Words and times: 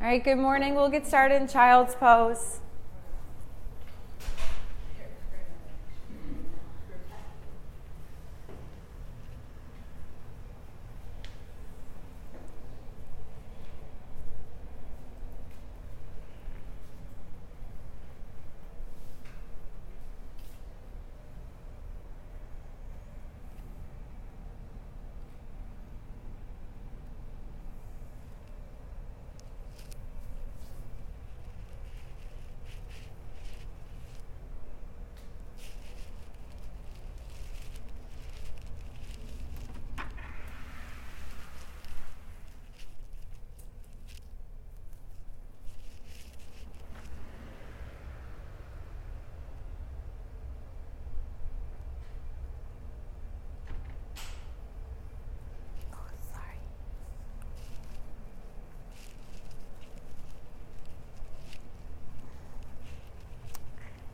All 0.00 0.06
right, 0.06 0.22
good 0.22 0.36
morning. 0.36 0.76
We'll 0.76 0.90
get 0.90 1.08
started 1.08 1.42
in 1.42 1.48
child's 1.48 1.96
pose. 1.96 2.60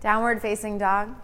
Downward 0.04 0.42
facing 0.42 0.76
dog. 0.76 1.14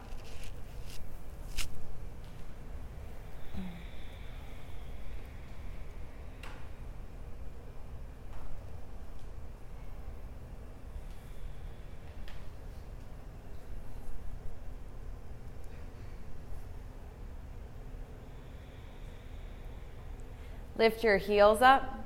Lift 20.79 21.05
your 21.05 21.19
heels 21.19 21.61
up. 21.61 22.03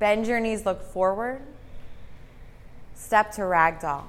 Bend 0.00 0.26
your 0.26 0.40
knees, 0.40 0.66
look 0.66 0.82
forward. 0.82 1.40
Step 2.94 3.30
to 3.34 3.42
ragdoll. 3.42 4.02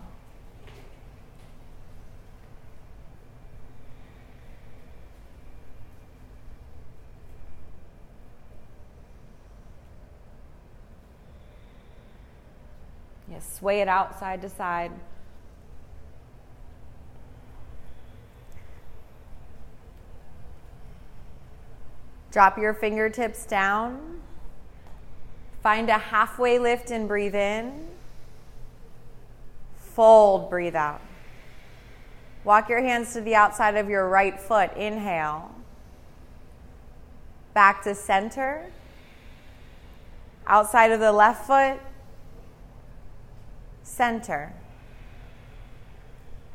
Sway 13.61 13.79
it 13.79 13.87
out 13.87 14.19
side 14.19 14.41
to 14.41 14.49
side. 14.49 14.91
Drop 22.31 22.57
your 22.57 22.73
fingertips 22.73 23.45
down. 23.45 24.19
Find 25.61 25.89
a 25.89 25.99
halfway 25.99 26.57
lift 26.57 26.89
and 26.89 27.07
breathe 27.07 27.35
in. 27.35 27.87
Fold, 29.75 30.49
breathe 30.49 30.75
out. 30.75 31.01
Walk 32.43 32.67
your 32.67 32.81
hands 32.81 33.13
to 33.13 33.21
the 33.21 33.35
outside 33.35 33.75
of 33.75 33.87
your 33.89 34.09
right 34.09 34.39
foot. 34.39 34.75
Inhale. 34.75 35.53
Back 37.53 37.83
to 37.83 37.93
center. 37.93 38.71
Outside 40.47 40.91
of 40.91 40.99
the 40.99 41.11
left 41.11 41.45
foot 41.45 41.79
center. 43.91 44.53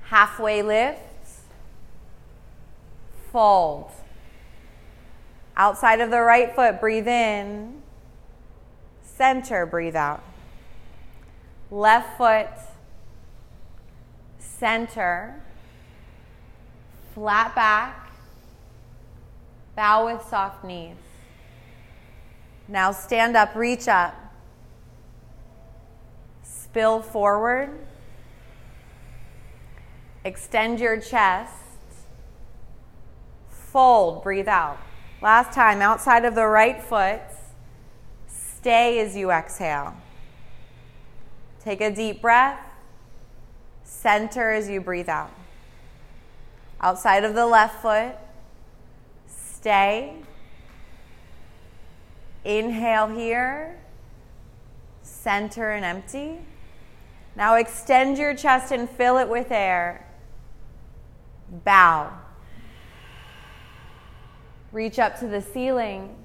Halfway 0.05 0.63
lift, 0.63 1.01
fold. 3.33 3.91
Outside 5.57 6.01
of 6.01 6.11
the 6.11 6.21
right 6.21 6.55
foot, 6.55 6.81
breathe 6.81 7.09
in. 7.09 7.83
Center, 9.03 9.67
breathe 9.67 9.97
out. 9.97 10.23
Left 11.71 12.17
foot, 12.17 12.49
center. 14.39 15.43
Flat 17.15 17.55
back. 17.55 18.11
Bow 19.75 20.07
with 20.07 20.27
soft 20.29 20.65
knees. 20.65 20.97
Now 22.69 22.93
stand 22.93 23.37
up, 23.37 23.55
reach 23.55 23.89
up. 23.89 24.26
Spill 26.77 27.01
forward. 27.01 27.71
Extend 30.27 30.79
your 30.79 31.01
chest. 31.01 31.55
Fold, 33.49 34.23
breathe 34.23 34.47
out. 34.47 34.77
Last 35.23 35.55
time, 35.55 35.81
outside 35.81 36.27
of 36.27 36.35
the 36.35 36.47
right 36.47 36.83
foot. 36.83 37.23
Stay 38.29 38.99
as 38.99 39.17
you 39.17 39.31
exhale. 39.31 39.97
Take 41.61 41.81
a 41.81 41.91
deep 41.91 42.21
breath. 42.21 42.61
Center 43.83 44.51
as 44.51 44.69
you 44.69 44.83
breathe 44.83 45.09
out. 45.09 45.33
Outside 46.83 47.25
of 47.25 47.35
the 47.35 47.47
left 47.47 47.81
foot. 47.81 48.17
Stay. 49.27 50.15
Inhale 52.45 53.07
here. 53.07 53.79
Center 55.01 55.71
and 55.71 55.83
empty. 55.83 56.41
Now 57.37 57.57
extend 57.57 58.17
your 58.17 58.35
chest 58.35 58.73
and 58.73 58.89
fill 58.89 59.19
it 59.19 59.29
with 59.29 59.53
air. 59.53 60.07
Bow. 61.65 62.11
Reach 64.73 64.99
up 64.99 65.21
to 65.21 65.27
the 65.27 65.43
ceiling. 65.43 66.17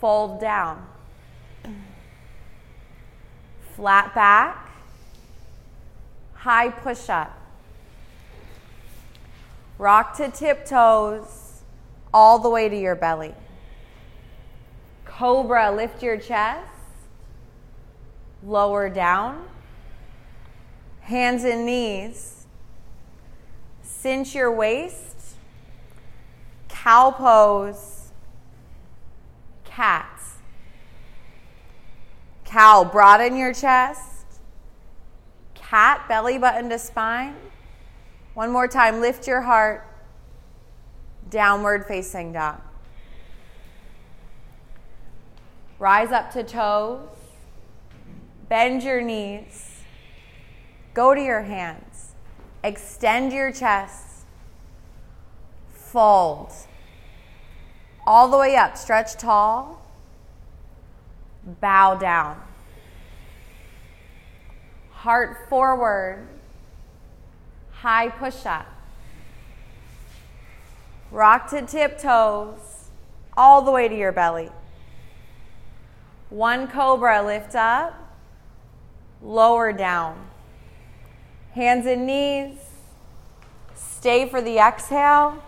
Fold 0.00 0.40
down. 0.40 0.86
Flat 3.76 4.14
back. 4.14 4.70
High 6.32 6.70
push 6.70 7.10
up. 7.10 7.38
Rock 9.76 10.16
to 10.16 10.30
tiptoes 10.30 11.60
all 12.12 12.38
the 12.38 12.48
way 12.48 12.70
to 12.70 12.76
your 12.76 12.96
belly. 12.96 13.34
Cobra, 15.04 15.70
lift 15.70 16.02
your 16.02 16.16
chest 16.16 16.77
lower 18.42 18.88
down, 18.88 19.46
hands 21.00 21.44
and 21.44 21.66
knees, 21.66 22.46
cinch 23.82 24.34
your 24.34 24.52
waist, 24.52 25.36
cow 26.68 27.10
pose, 27.10 28.10
cats. 29.64 30.34
Cow, 32.44 32.82
broaden 32.82 33.36
your 33.36 33.52
chest. 33.52 34.24
Cat, 35.54 36.08
belly 36.08 36.38
button 36.38 36.70
to 36.70 36.78
spine. 36.78 37.36
One 38.32 38.50
more 38.50 38.66
time, 38.66 39.02
lift 39.02 39.26
your 39.26 39.42
heart. 39.42 39.86
Downward 41.28 41.84
facing 41.86 42.32
dog. 42.32 42.60
Rise 45.78 46.10
up 46.10 46.32
to 46.32 46.42
toes. 46.42 47.17
Bend 48.48 48.82
your 48.82 49.02
knees. 49.02 49.82
Go 50.94 51.14
to 51.14 51.20
your 51.20 51.42
hands. 51.42 52.14
Extend 52.64 53.32
your 53.32 53.52
chest. 53.52 54.24
Fold. 55.70 56.52
All 58.06 58.28
the 58.28 58.38
way 58.38 58.56
up. 58.56 58.76
Stretch 58.76 59.14
tall. 59.14 59.82
Bow 61.60 61.94
down. 61.94 62.40
Heart 64.92 65.48
forward. 65.48 66.26
High 67.72 68.08
push 68.08 68.46
up. 68.46 68.66
Rock 71.10 71.48
to 71.50 71.62
tiptoes 71.62 72.88
all 73.36 73.62
the 73.62 73.70
way 73.70 73.88
to 73.88 73.96
your 73.96 74.12
belly. 74.12 74.50
One 76.28 76.66
cobra, 76.66 77.22
lift 77.24 77.54
up 77.54 78.07
lower 79.22 79.72
down. 79.72 80.28
Hands 81.52 81.86
and 81.86 82.06
knees. 82.06 82.58
Stay 83.74 84.28
for 84.28 84.40
the 84.40 84.58
exhale. 84.58 85.42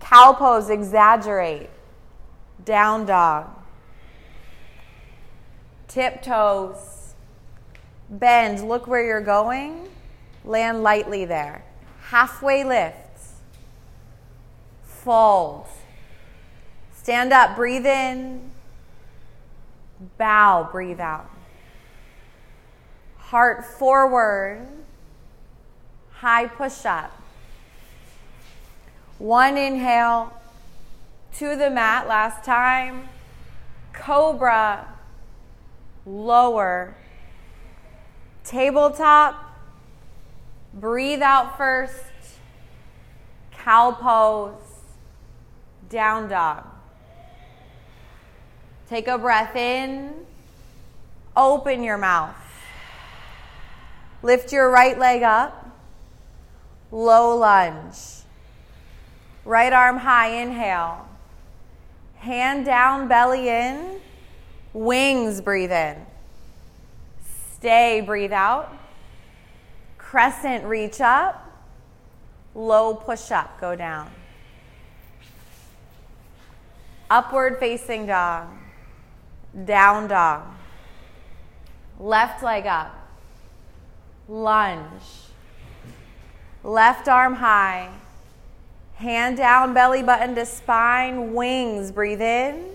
Cow 0.00 0.32
pose, 0.32 0.70
exaggerate. 0.70 1.68
Down 2.64 3.06
dog. 3.06 3.48
Tiptoes. 5.88 7.14
Bend. 8.08 8.66
Look 8.68 8.86
where 8.86 9.04
you're 9.04 9.20
going. 9.20 9.88
Land 10.44 10.82
lightly 10.82 11.24
there. 11.24 11.64
Halfway 12.00 12.64
lift. 12.64 12.96
Fold. 14.84 15.66
Stand 16.94 17.32
up. 17.32 17.56
Breathe 17.56 17.86
in. 17.86 18.50
Bow. 20.18 20.68
Breathe 20.70 21.00
out. 21.00 21.30
Heart 23.26 23.64
forward. 23.64 24.68
High 26.12 26.46
push 26.46 26.84
up. 26.84 27.10
One 29.18 29.56
inhale 29.56 30.32
to 31.38 31.56
the 31.56 31.68
mat 31.68 32.06
last 32.06 32.44
time. 32.44 33.08
Cobra, 33.92 34.86
lower. 36.06 36.94
Tabletop, 38.44 39.34
breathe 40.72 41.20
out 41.20 41.56
first. 41.56 42.04
Cow 43.50 43.90
pose, 43.90 44.54
down 45.90 46.28
dog. 46.28 46.64
Take 48.88 49.08
a 49.08 49.18
breath 49.18 49.56
in, 49.56 50.14
open 51.36 51.82
your 51.82 51.98
mouth. 51.98 52.45
Lift 54.22 54.52
your 54.52 54.70
right 54.70 54.98
leg 54.98 55.22
up, 55.22 55.70
low 56.90 57.36
lunge. 57.36 57.96
Right 59.44 59.72
arm 59.72 59.98
high, 59.98 60.28
inhale. 60.28 61.08
Hand 62.16 62.64
down, 62.64 63.06
belly 63.06 63.48
in. 63.48 64.00
Wings, 64.72 65.40
breathe 65.40 65.70
in. 65.70 65.96
Stay, 67.54 68.02
breathe 68.04 68.32
out. 68.32 68.72
Crescent, 69.98 70.64
reach 70.64 71.00
up. 71.00 71.42
Low 72.54 72.94
push 72.94 73.30
up, 73.30 73.60
go 73.60 73.76
down. 73.76 74.10
Upward 77.08 77.58
facing 77.60 78.06
dog. 78.06 78.48
Down 79.64 80.08
dog. 80.08 80.42
Left 82.00 82.42
leg 82.42 82.66
up. 82.66 83.05
Lunge. 84.28 85.02
Left 86.64 87.08
arm 87.08 87.34
high. 87.34 87.90
Hand 88.96 89.36
down, 89.36 89.74
belly 89.74 90.02
button 90.02 90.34
to 90.34 90.46
spine, 90.46 91.32
wings. 91.34 91.92
Breathe 91.92 92.22
in. 92.22 92.70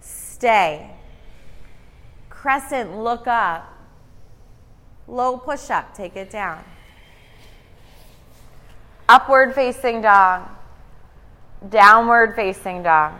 Stay. 0.00 0.90
Crescent, 2.30 2.96
look 2.96 3.26
up. 3.26 3.70
Low 5.06 5.36
push 5.36 5.70
up, 5.70 5.94
take 5.94 6.16
it 6.16 6.30
down. 6.30 6.64
Upward 9.08 9.54
facing 9.54 10.00
dog. 10.00 10.48
Downward 11.68 12.34
facing 12.36 12.82
dog. 12.82 13.12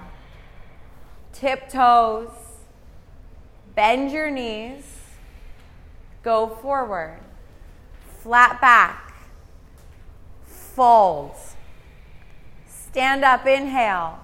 Tiptoes. 1.33 2.31
Bend 3.75 4.13
your 4.13 4.31
knees. 4.31 4.85
Go 6.23 6.49
forward. 6.63 7.24
Flat 8.25 8.59
back. 8.59 9.13
Fold 10.47 11.37
Stand 12.67 13.23
up, 13.23 13.47
inhale. 13.47 14.19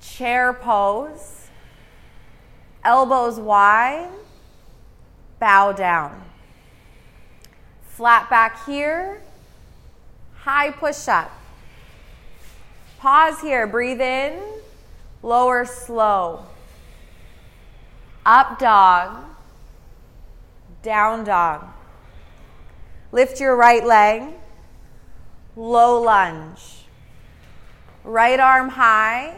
Chair 0.00 0.54
pose. 0.54 1.48
Elbows 2.82 3.38
wide. 3.38 4.08
Bow 5.38 5.72
down. 5.72 6.24
Flat 7.86 8.30
back 8.30 8.64
here. 8.64 9.20
High 10.36 10.70
push 10.70 11.06
up. 11.06 11.30
Pause 12.98 13.42
here. 13.42 13.66
Breathe 13.66 14.00
in. 14.00 14.40
Lower 15.22 15.66
slow. 15.66 16.46
Up 18.24 18.58
dog. 18.58 19.22
Down 20.82 21.24
dog. 21.24 21.66
Lift 23.14 23.38
your 23.38 23.54
right 23.54 23.86
leg. 23.86 24.24
Low 25.54 26.02
lunge. 26.02 26.86
Right 28.02 28.40
arm 28.40 28.70
high. 28.70 29.36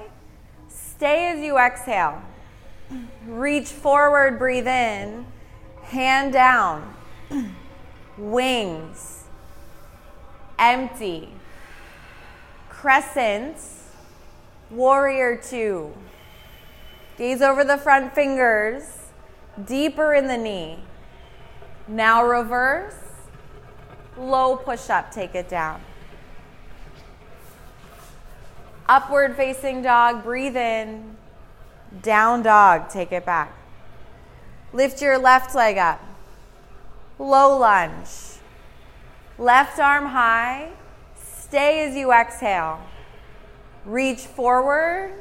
Stay 0.66 1.26
as 1.26 1.40
you 1.40 1.58
exhale. 1.58 2.22
Reach 3.26 3.68
forward, 3.68 4.38
breathe 4.38 4.66
in. 4.66 5.26
Hand 5.82 6.32
down. 6.32 6.94
Wings. 8.16 9.24
Empty. 10.58 11.28
Crescent. 12.70 13.58
Warrior 14.70 15.36
two. 15.36 15.92
Gaze 17.18 17.42
over 17.42 17.62
the 17.62 17.76
front 17.76 18.14
fingers. 18.14 18.84
Deeper 19.66 20.14
in 20.14 20.28
the 20.28 20.38
knee. 20.38 20.78
Now 21.86 22.24
reverse. 22.24 22.94
Low 24.18 24.56
push 24.56 24.90
up. 24.90 25.10
Take 25.10 25.34
it 25.34 25.48
down. 25.48 25.80
Upward 28.88 29.36
facing 29.36 29.82
dog, 29.82 30.22
breathe 30.22 30.56
in. 30.56 31.16
Down 32.02 32.42
dog, 32.42 32.88
take 32.88 33.10
it 33.10 33.26
back. 33.26 33.52
Lift 34.72 35.02
your 35.02 35.18
left 35.18 35.54
leg 35.54 35.76
up. 35.78 36.00
Low 37.18 37.58
lunge. 37.58 38.38
Left 39.38 39.78
arm 39.78 40.06
high. 40.06 40.70
Stay 41.16 41.88
as 41.88 41.96
you 41.96 42.12
exhale. 42.12 42.80
Reach 43.84 44.20
forward. 44.20 45.12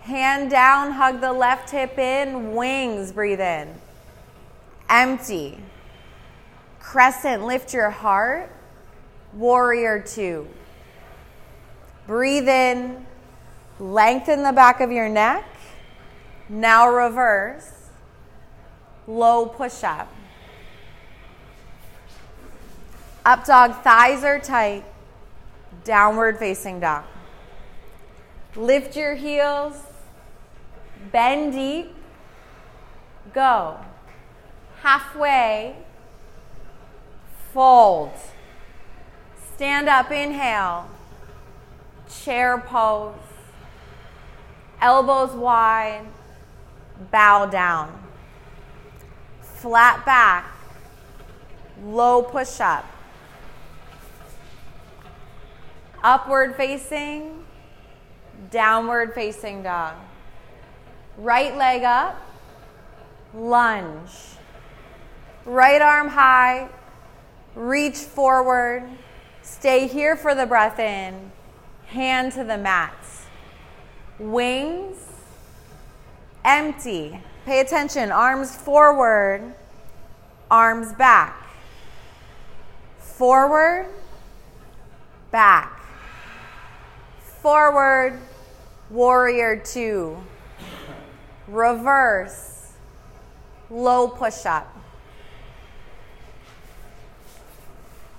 Hand 0.00 0.50
down, 0.50 0.92
hug 0.92 1.20
the 1.20 1.32
left 1.32 1.70
hip 1.70 1.98
in. 1.98 2.54
Wings, 2.54 3.12
breathe 3.12 3.40
in. 3.40 3.74
Empty. 4.88 5.58
Crescent, 6.80 7.44
lift 7.44 7.74
your 7.74 7.90
heart. 7.90 8.50
Warrior 9.34 10.00
two. 10.00 10.48
Breathe 12.06 12.48
in, 12.48 13.06
lengthen 13.78 14.42
the 14.42 14.52
back 14.52 14.80
of 14.80 14.90
your 14.90 15.08
neck. 15.08 15.44
Now 16.48 16.88
reverse. 16.88 17.70
Low 19.06 19.46
push 19.46 19.84
up. 19.84 20.12
Up 23.24 23.44
dog, 23.44 23.82
thighs 23.82 24.24
are 24.24 24.38
tight. 24.38 24.84
Downward 25.84 26.38
facing 26.38 26.80
dog. 26.80 27.04
Lift 28.56 28.96
your 28.96 29.14
heels. 29.14 29.76
Bend 31.12 31.52
deep. 31.52 31.94
Go. 33.34 33.78
Halfway. 34.82 35.76
Fold. 37.52 38.12
Stand 39.54 39.88
up, 39.88 40.10
inhale. 40.10 40.88
Chair 42.22 42.58
pose, 42.58 43.14
elbows 44.80 45.32
wide, 45.32 46.06
bow 47.10 47.46
down, 47.46 48.02
flat 49.42 50.06
back, 50.06 50.46
low 51.84 52.22
push 52.22 52.60
up, 52.60 52.86
upward 56.02 56.56
facing, 56.56 57.44
downward 58.50 59.12
facing 59.14 59.62
dog, 59.62 59.94
right 61.18 61.56
leg 61.56 61.82
up, 61.82 62.16
lunge, 63.34 64.10
right 65.44 65.82
arm 65.82 66.08
high, 66.08 66.68
reach 67.58 67.96
forward, 67.96 68.88
stay 69.42 69.88
here 69.88 70.14
for 70.14 70.34
the 70.34 70.46
breath 70.46 70.78
in 70.78 71.32
hand 71.88 72.32
to 72.32 72.44
the 72.44 72.56
mat. 72.56 72.94
Wings, 74.18 74.96
empty. 76.44 77.20
Pay 77.44 77.60
attention. 77.60 78.12
Arms 78.12 78.54
forward, 78.54 79.54
arms 80.50 80.92
back. 80.92 81.48
Forward, 82.98 83.86
back. 85.30 85.80
Forward, 87.42 88.20
warrior 88.90 89.56
two. 89.56 90.16
Reverse, 91.48 92.74
low 93.70 94.06
push 94.08 94.46
up. 94.46 94.77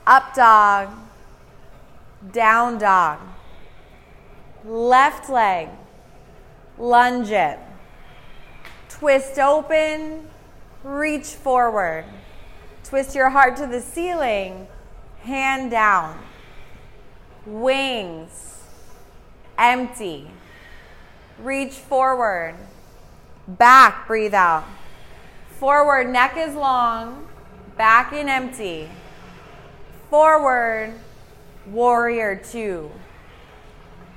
Up 0.10 0.34
dog, 0.34 0.90
down 2.32 2.80
dog. 2.80 3.20
Left 4.66 5.30
leg, 5.30 5.70
lunge 6.80 7.30
it. 7.30 7.60
Twist 8.90 9.38
open, 9.38 10.28
reach 10.84 11.28
forward. 11.28 12.06
Twist 12.84 13.14
your 13.14 13.30
heart 13.30 13.56
to 13.58 13.68
the 13.68 13.82
ceiling, 13.82 14.66
hand 15.22 15.70
down. 15.70 16.18
Wings, 17.46 18.64
empty. 19.60 20.32
Reach 21.38 21.74
forward. 21.74 22.56
Back, 23.48 24.08
breathe 24.08 24.34
out. 24.34 24.64
Forward, 25.60 26.10
neck 26.10 26.36
is 26.36 26.56
long. 26.56 27.28
Back 27.78 28.12
and 28.12 28.28
empty. 28.28 28.90
Forward, 30.10 30.94
warrior 31.68 32.36
two. 32.36 32.90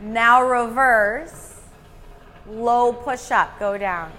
Now 0.01 0.43
reverse. 0.43 1.61
Low 2.49 2.93
push 2.93 3.31
up, 3.31 3.59
go 3.59 3.77
down. 3.79 4.11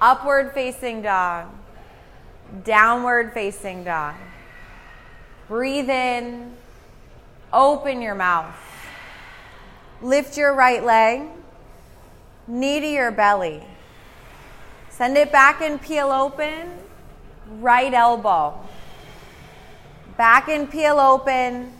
Upward 0.00 0.52
facing 0.52 1.02
dog. 1.02 1.48
Downward 2.64 3.32
facing 3.32 3.84
dog. 3.84 4.14
Breathe 5.48 5.90
in. 5.90 6.54
Open 7.52 8.00
your 8.00 8.14
mouth. 8.14 8.54
Lift 10.00 10.36
your 10.36 10.54
right 10.54 10.82
leg. 10.84 11.22
Knee 12.46 12.80
to 12.80 12.86
your 12.86 13.10
belly. 13.10 13.62
Send 14.90 15.16
it 15.16 15.30
back 15.30 15.60
and 15.60 15.80
peel 15.80 16.10
open. 16.10 16.70
Right 17.60 17.92
elbow. 17.92 18.54
Back 20.16 20.48
and 20.48 20.70
peel 20.70 20.98
open. 20.98 21.72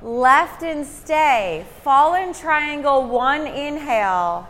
Left 0.00 0.62
and 0.62 0.86
stay. 0.86 1.64
Fallen 1.82 2.32
triangle, 2.32 3.04
one 3.04 3.46
inhale. 3.46 4.48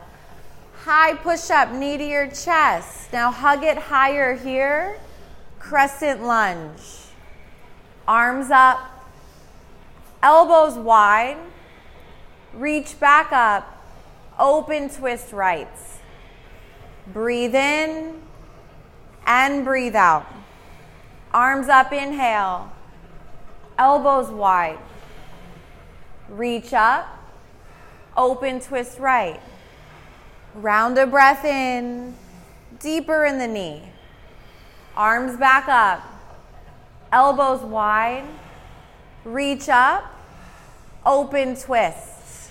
High 0.85 1.15
push 1.15 1.51
up, 1.51 1.73
knee 1.73 1.97
to 1.97 2.05
your 2.05 2.27
chest. 2.27 3.13
Now 3.13 3.31
hug 3.31 3.63
it 3.63 3.77
higher 3.77 4.35
here. 4.35 4.99
Crescent 5.59 6.23
lunge. 6.23 6.81
Arms 8.09 8.51
up. 8.51 8.81
Elbows 10.23 10.75
wide. 10.75 11.39
Reach 12.55 12.99
back 12.99 13.33
up. 13.33 13.85
Open 14.39 14.89
twist 14.89 15.33
rights. 15.33 15.99
Breathe 17.07 17.55
in 17.55 18.21
and 19.27 19.65
breathe 19.65 19.97
out. 19.97 20.27
Arms 21.35 21.69
up, 21.69 21.93
inhale. 21.93 22.71
Elbows 23.79 24.29
wide. 24.31 24.79
Reach 26.29 26.75
up. 26.75 27.07
Open 28.17 28.61
twist 28.61 28.99
right. 28.99 29.41
Round 30.55 30.99
a 30.99 31.07
breath 31.07 31.45
in. 31.45 32.15
Deeper 32.79 33.25
in 33.25 33.39
the 33.39 33.47
knee. 33.47 33.83
Arms 34.95 35.39
back 35.39 35.69
up. 35.69 36.03
Elbows 37.11 37.63
wide. 37.63 38.25
Reach 39.25 39.69
up. 39.69 40.05
Open 41.07 41.57
twist. 41.57 42.51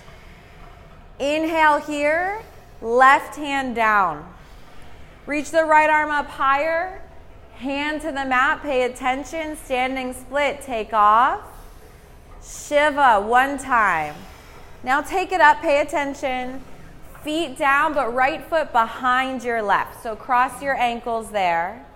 Inhale 1.20 1.78
here. 1.78 2.42
Left 2.80 3.36
hand 3.36 3.76
down. 3.76 4.28
Reach 5.26 5.50
the 5.52 5.64
right 5.64 5.88
arm 5.88 6.10
up 6.10 6.26
higher. 6.26 7.01
Hand 7.62 8.00
to 8.00 8.08
the 8.08 8.24
mat. 8.24 8.60
Pay 8.60 8.82
attention. 8.82 9.56
Standing 9.56 10.14
split. 10.14 10.62
Take 10.62 10.92
off. 10.92 11.40
Shiva, 12.42 13.20
one 13.20 13.56
time. 13.56 14.16
Now 14.82 15.00
take 15.00 15.30
it 15.30 15.40
up, 15.40 15.60
pay 15.60 15.80
attention. 15.80 16.60
Feet 17.22 17.56
down, 17.56 17.94
but 17.94 18.12
right 18.12 18.44
foot 18.44 18.72
behind 18.72 19.44
your 19.44 19.62
left. 19.62 20.02
So 20.02 20.16
cross 20.16 20.60
your 20.60 20.74
ankles 20.74 21.30
there. 21.30 21.86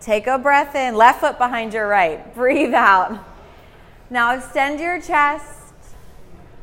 Take 0.00 0.26
a 0.26 0.38
breath 0.38 0.74
in, 0.74 0.96
left 0.96 1.20
foot 1.20 1.36
behind 1.36 1.74
your 1.74 1.86
right. 1.86 2.34
Breathe 2.34 2.72
out. 2.72 3.18
Now 4.08 4.34
extend 4.34 4.80
your 4.80 5.02
chest. 5.02 5.74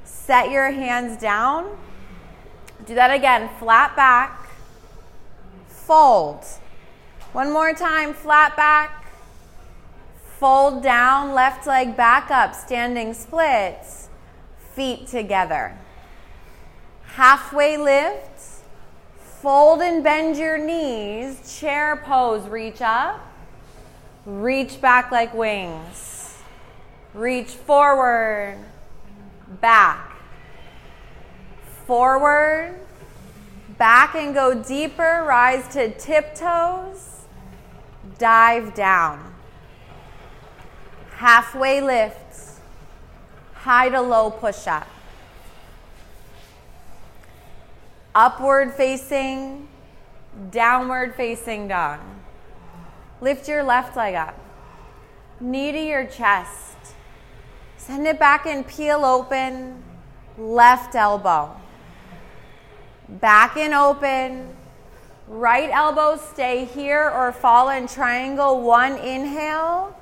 Set 0.03 0.50
your 0.50 0.71
hands 0.71 1.21
down. 1.21 1.77
Do 2.88 2.95
that 2.95 3.13
again, 3.13 3.51
flat 3.60 3.95
back. 3.95 4.50
Fold. 5.67 6.43
One 7.33 7.53
more 7.53 7.73
time, 7.73 8.13
flat 8.13 8.57
back. 8.57 9.05
Fold 10.38 10.83
down, 10.83 11.33
left 11.33 11.65
leg 11.65 11.95
back 11.95 12.29
up, 12.29 12.53
standing 12.53 13.13
splits, 13.13 14.09
feet 14.73 15.07
together. 15.07 15.77
Halfway 17.13 17.77
lift, 17.77 18.41
fold 19.41 19.81
and 19.81 20.03
bend 20.03 20.35
your 20.35 20.57
knees, 20.57 21.57
chair 21.59 21.95
pose, 21.95 22.50
reach 22.50 22.81
up, 22.81 23.21
reach 24.25 24.81
back 24.81 25.09
like 25.09 25.33
wings, 25.33 26.38
reach 27.13 27.50
forward, 27.50 28.57
back, 29.61 30.17
forward, 31.85 32.77
back 33.77 34.15
and 34.15 34.33
go 34.33 34.53
deeper, 34.53 35.23
rise 35.25 35.67
to 35.69 35.91
tiptoes, 35.97 37.11
dive 38.22 38.75
down 38.75 39.34
halfway 41.16 41.82
lifts, 41.82 42.60
high 43.54 43.90
to 43.90 44.00
low 44.00 44.30
push 44.30 44.68
up. 44.68 44.88
Upward 48.13 48.75
facing, 48.75 49.68
downward 50.51 51.16
facing 51.16 51.68
dog. 51.68 52.00
Lift 53.22 53.48
your 53.48 53.63
left 53.63 53.98
leg 53.98 54.13
up, 54.13 54.38
knee 55.40 55.72
to 55.72 55.80
your 55.80 56.06
chest. 56.06 56.78
Send 57.78 58.06
it 58.06 58.20
back 58.20 58.46
and 58.46 58.68
peel 58.68 59.04
open, 59.04 59.84
left 60.38 60.94
elbow. 60.94 61.56
Back 63.10 63.58
and 63.58 63.74
open, 63.74 64.56
right 65.31 65.69
elbow 65.71 66.17
stay 66.17 66.65
here 66.65 67.09
or 67.09 67.31
fallen 67.31 67.88
triangle. 67.88 68.61
One 68.61 68.97
inhale 68.97 69.95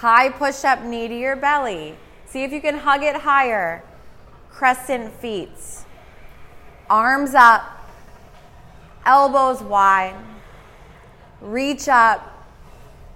High 0.00 0.30
push 0.30 0.64
up, 0.64 0.82
knee 0.82 1.08
to 1.08 1.14
your 1.14 1.36
belly. 1.36 1.94
See 2.24 2.42
if 2.42 2.52
you 2.52 2.62
can 2.62 2.78
hug 2.78 3.02
it 3.02 3.16
higher. 3.16 3.84
Crescent 4.48 5.12
feet. 5.12 5.50
Arms 6.88 7.34
up, 7.34 7.62
elbows 9.04 9.60
wide. 9.60 10.16
Reach 11.42 11.86
up, 11.86 12.46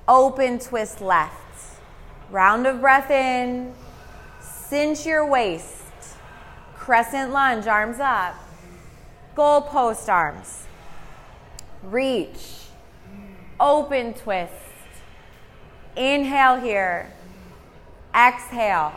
open 0.07 0.59
twist 0.59 1.01
left. 1.01 1.81
Round 2.31 2.67
of 2.67 2.83
breath 2.83 3.11
in. 3.11 3.75
Cinch 4.43 5.07
your 5.07 5.27
waist. 5.27 5.81
Crescent 6.75 7.33
lunge, 7.33 7.67
arms 7.67 7.99
up. 7.99 8.35
Goal 9.35 9.63
post 9.63 10.11
arms. 10.11 10.64
Reach. 11.85 12.69
Open 13.61 14.15
twist. 14.15 14.53
Inhale 15.97 16.61
here. 16.61 17.13
Exhale. 18.15 18.93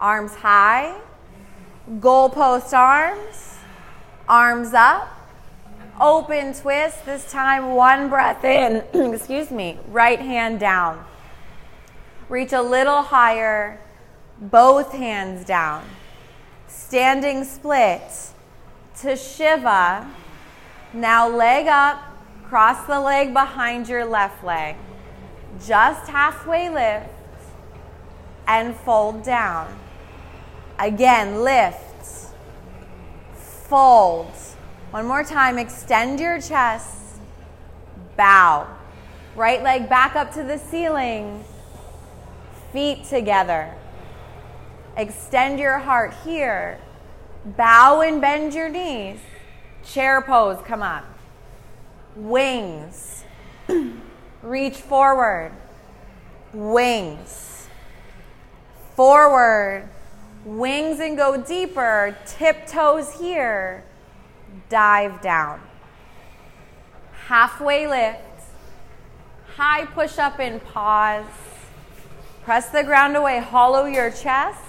Arms 0.00 0.34
high. 0.34 0.98
Goalpost 1.98 2.72
arms. 2.72 3.56
Arms 4.28 4.74
up. 4.74 5.08
Open 6.00 6.52
twist. 6.52 7.04
This 7.06 7.30
time, 7.30 7.74
one 7.74 8.08
breath 8.08 8.44
in. 8.44 8.82
Excuse 9.14 9.50
me. 9.50 9.78
Right 9.88 10.20
hand 10.20 10.60
down. 10.60 11.04
Reach 12.28 12.52
a 12.52 12.62
little 12.62 13.02
higher. 13.02 13.80
Both 14.40 14.92
hands 14.92 15.44
down. 15.44 15.84
Standing 16.66 17.44
split 17.44 18.02
to 19.00 19.16
Shiva. 19.16 20.08
Now, 20.92 21.28
leg 21.28 21.66
up. 21.66 22.02
Cross 22.48 22.86
the 22.86 22.98
leg 22.98 23.34
behind 23.34 23.88
your 23.88 24.06
left 24.06 24.42
leg 24.42 24.76
just 25.66 26.08
halfway 26.08 26.68
lift 26.68 27.08
and 28.46 28.74
fold 28.76 29.22
down. 29.22 29.78
Again, 30.78 31.42
lift, 31.42 32.32
fold. 33.34 34.32
One 34.90 35.06
more 35.06 35.24
time, 35.24 35.58
extend 35.58 36.20
your 36.20 36.40
chest, 36.40 37.20
bow. 38.16 38.66
Right 39.34 39.62
leg 39.62 39.88
back 39.88 40.16
up 40.16 40.32
to 40.34 40.42
the 40.42 40.58
ceiling, 40.58 41.44
feet 42.72 43.04
together. 43.04 43.74
Extend 44.96 45.58
your 45.58 45.78
heart 45.78 46.14
here. 46.24 46.78
Bow 47.44 48.00
and 48.00 48.20
bend 48.20 48.54
your 48.54 48.68
knees. 48.68 49.18
Chair 49.84 50.22
pose, 50.22 50.58
come 50.64 50.82
up. 50.82 51.04
Wings. 52.16 53.24
Reach 54.42 54.76
forward. 54.76 55.52
Wings. 56.52 57.68
Forward. 58.96 59.88
Wings 60.44 61.00
and 61.00 61.16
go 61.16 61.42
deeper. 61.42 62.16
Tiptoes 62.26 63.18
here. 63.18 63.84
dive 64.68 65.20
down. 65.20 65.60
Halfway 67.26 67.86
lift, 67.86 68.20
high 69.56 69.84
push 69.86 70.18
up 70.18 70.38
and 70.38 70.62
pause. 70.64 71.26
Press 72.42 72.70
the 72.70 72.82
ground 72.82 73.16
away, 73.16 73.40
hollow 73.40 73.84
your 73.84 74.10
chest, 74.10 74.60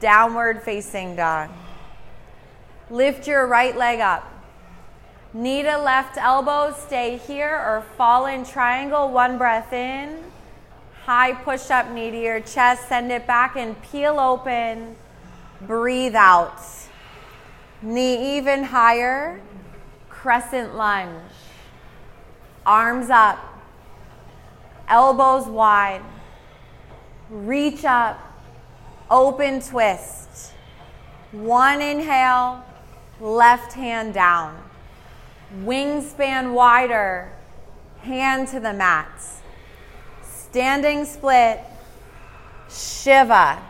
downward 0.00 0.62
facing 0.62 1.16
dog. 1.16 1.50
Lift 2.90 3.26
your 3.26 3.46
right 3.46 3.76
leg 3.76 4.00
up. 4.00 4.24
Knee 5.34 5.62
to 5.62 5.76
left 5.76 6.16
elbow, 6.16 6.74
stay 6.86 7.18
here 7.18 7.54
or 7.54 7.84
fallen 7.96 8.44
triangle. 8.44 9.10
One 9.10 9.36
breath 9.36 9.72
in. 9.74 10.24
High 11.04 11.32
push 11.32 11.70
up, 11.70 11.90
knee 11.90 12.10
to 12.10 12.20
your 12.20 12.40
chest, 12.40 12.88
send 12.88 13.12
it 13.12 13.26
back 13.26 13.56
and 13.56 13.80
peel 13.82 14.18
open. 14.18 14.96
Breathe 15.60 16.14
out. 16.14 16.60
Knee 17.82 18.38
even 18.38 18.64
higher. 18.64 19.40
Crescent 20.08 20.74
lunge. 20.74 21.32
Arms 22.64 23.10
up. 23.10 23.38
Elbows 24.88 25.46
wide. 25.46 26.02
Reach 27.28 27.84
up. 27.84 28.18
Open 29.10 29.60
twist. 29.60 30.52
One 31.32 31.80
inhale. 31.80 32.64
Left 33.20 33.72
hand 33.72 34.14
down. 34.14 34.62
Wingspan 35.64 36.52
wider. 36.52 37.32
Hand 38.02 38.48
to 38.48 38.60
the 38.60 38.72
mat. 38.72 39.08
Standing 40.22 41.04
split. 41.04 41.60
Shiva. 42.70 43.60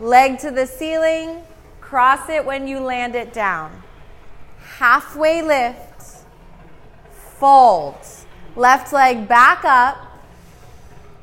Leg 0.00 0.38
to 0.38 0.50
the 0.50 0.66
ceiling. 0.66 1.42
Cross 1.80 2.30
it 2.30 2.44
when 2.44 2.66
you 2.66 2.80
land 2.80 3.14
it 3.14 3.32
down. 3.32 3.82
Halfway 4.78 5.42
lift. 5.42 6.24
Fold. 7.38 7.96
Left 8.56 8.92
leg 8.92 9.28
back 9.28 9.64
up. 9.64 9.98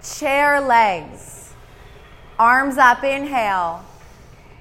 Chair 0.03 0.61
legs. 0.61 1.53
Arms 2.37 2.77
up. 2.77 3.03
Inhale. 3.03 3.83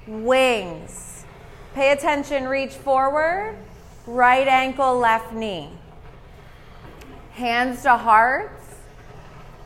Wings. 0.06 1.07
Pay 1.78 1.92
attention. 1.92 2.48
Reach 2.48 2.72
forward. 2.72 3.56
Right 4.04 4.48
ankle, 4.48 4.98
left 4.98 5.32
knee. 5.32 5.70
Hands 7.34 7.80
to 7.84 7.96
hearts. 7.96 8.74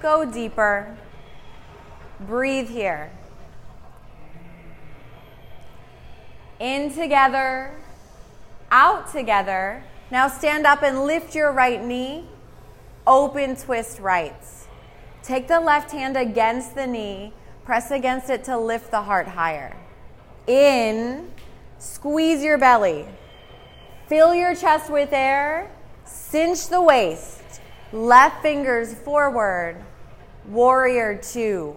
Go 0.02 0.30
deeper. 0.30 0.94
Breathe 2.20 2.68
here. 2.68 3.10
In 6.60 6.92
together, 6.92 7.76
out 8.70 9.10
together. 9.10 9.82
Now 10.10 10.28
stand 10.28 10.66
up 10.66 10.82
and 10.82 11.04
lift 11.06 11.34
your 11.34 11.50
right 11.50 11.82
knee. 11.82 12.26
Open 13.06 13.56
twist 13.56 14.00
rights. 14.00 14.66
Take 15.22 15.48
the 15.48 15.60
left 15.60 15.92
hand 15.92 16.18
against 16.18 16.74
the 16.74 16.86
knee. 16.86 17.32
Press 17.64 17.90
against 17.90 18.28
it 18.28 18.44
to 18.44 18.58
lift 18.58 18.90
the 18.90 19.00
heart 19.00 19.28
higher. 19.28 19.74
In, 20.46 21.30
squeeze 21.82 22.44
your 22.44 22.58
belly. 22.58 23.06
Fill 24.06 24.34
your 24.34 24.54
chest 24.54 24.90
with 24.90 25.12
air. 25.12 25.70
Cinch 26.04 26.68
the 26.68 26.80
waist. 26.80 27.60
Left 27.92 28.40
fingers 28.40 28.94
forward. 28.94 29.76
Warrior 30.46 31.16
two. 31.16 31.76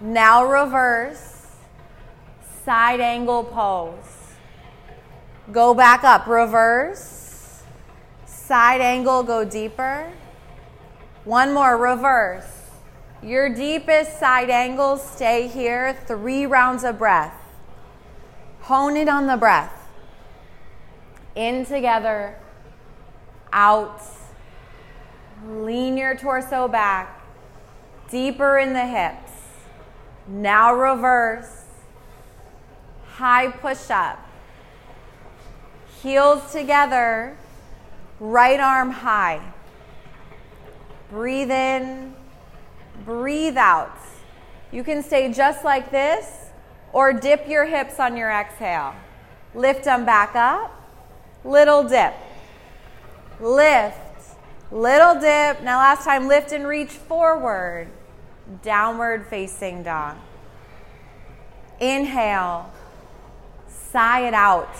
Now 0.00 0.44
reverse 0.44 1.46
side 2.64 3.00
angle 3.00 3.44
pose. 3.44 3.94
Go 5.50 5.74
back 5.74 6.04
up, 6.04 6.26
reverse, 6.26 7.62
side 8.26 8.80
angle, 8.80 9.22
go 9.22 9.44
deeper. 9.44 10.12
One 11.24 11.52
more, 11.52 11.76
reverse. 11.76 12.46
Your 13.22 13.48
deepest 13.54 14.18
side 14.18 14.50
angle, 14.50 14.96
stay 14.96 15.48
here, 15.48 15.98
three 16.06 16.46
rounds 16.46 16.84
of 16.84 16.98
breath. 16.98 17.39
Hone 18.70 18.96
it 18.96 19.08
on 19.08 19.26
the 19.26 19.36
breath. 19.36 19.88
In 21.34 21.66
together, 21.66 22.36
out. 23.52 24.00
Lean 25.44 25.96
your 25.96 26.14
torso 26.14 26.68
back, 26.68 27.20
deeper 28.12 28.58
in 28.58 28.72
the 28.72 28.86
hips. 28.86 29.32
Now 30.28 30.72
reverse 30.72 31.64
high 33.08 33.48
push 33.48 33.90
up. 33.90 34.24
Heels 36.00 36.52
together, 36.52 37.36
right 38.20 38.60
arm 38.60 38.92
high. 38.92 39.52
Breathe 41.10 41.50
in, 41.50 42.14
breathe 43.04 43.56
out. 43.56 43.98
You 44.70 44.84
can 44.84 45.02
stay 45.02 45.32
just 45.32 45.64
like 45.64 45.90
this 45.90 46.39
or 46.92 47.12
dip 47.12 47.48
your 47.48 47.66
hips 47.66 47.98
on 47.98 48.16
your 48.16 48.30
exhale. 48.30 48.94
Lift 49.54 49.84
them 49.84 50.04
back 50.04 50.34
up, 50.34 50.70
little 51.44 51.84
dip. 51.84 52.14
Lift, 53.40 53.98
little 54.70 55.14
dip. 55.14 55.62
Now, 55.62 55.78
last 55.78 56.04
time, 56.04 56.28
lift 56.28 56.52
and 56.52 56.66
reach 56.66 56.90
forward. 56.90 57.88
Downward 58.62 59.26
facing 59.26 59.82
dog. 59.82 60.16
Inhale 61.78 62.70
sigh 63.90 64.26
it 64.26 64.34
out. 64.34 64.74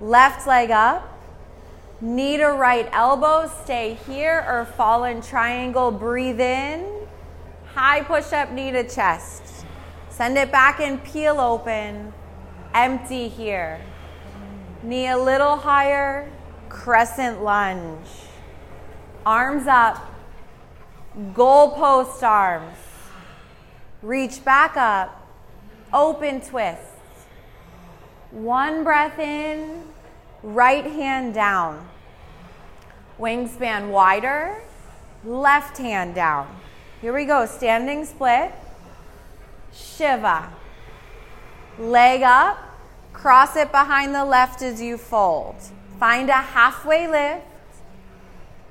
Left 0.00 0.46
leg 0.46 0.70
up. 0.70 1.08
Knee 2.00 2.36
to 2.36 2.48
right 2.48 2.88
elbow, 2.92 3.48
stay 3.62 3.96
here 4.06 4.44
or 4.48 4.64
fallen 4.64 5.22
triangle. 5.22 5.92
Breathe 5.92 6.40
in. 6.40 6.84
High 7.74 8.02
push 8.02 8.32
up, 8.32 8.50
knee 8.50 8.72
to 8.72 8.82
chest. 8.88 9.51
Send 10.12 10.36
it 10.36 10.52
back 10.52 10.78
and 10.78 11.02
peel 11.02 11.40
open. 11.40 12.12
Empty 12.74 13.28
here. 13.28 13.80
Knee 14.82 15.08
a 15.08 15.16
little 15.16 15.56
higher. 15.56 16.30
Crescent 16.68 17.42
lunge. 17.42 18.06
Arms 19.24 19.66
up. 19.66 20.12
Goalpost 21.32 22.22
arms. 22.22 22.76
Reach 24.02 24.44
back 24.44 24.76
up. 24.76 25.26
Open 25.92 26.40
twist. 26.40 26.92
One 28.30 28.82
breath 28.84 29.18
in, 29.18 29.84
right 30.42 30.84
hand 30.84 31.34
down. 31.34 31.88
Wingspan 33.18 33.90
wider, 33.90 34.62
left 35.24 35.76
hand 35.76 36.14
down. 36.14 36.60
Here 37.02 37.12
we 37.12 37.26
go, 37.26 37.44
standing 37.44 38.06
split. 38.06 38.52
Shiva. 39.72 40.52
Leg 41.78 42.22
up, 42.22 42.58
cross 43.12 43.56
it 43.56 43.70
behind 43.70 44.14
the 44.14 44.24
left 44.24 44.62
as 44.62 44.80
you 44.80 44.98
fold. 44.98 45.56
Find 45.98 46.28
a 46.28 46.34
halfway 46.34 47.08
lift, 47.08 47.46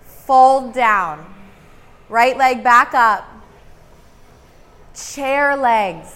fold 0.03 0.73
down. 0.73 1.25
Right 2.09 2.37
leg 2.37 2.63
back 2.63 2.93
up. 2.93 3.25
Chair 4.93 5.55
legs. 5.55 6.13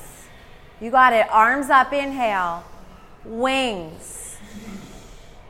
You 0.82 0.92
got 0.92 1.14
it. 1.14 1.26
Arms 1.32 1.70
up, 1.70 1.94
inhale 1.94 2.64
wings. 3.26 4.38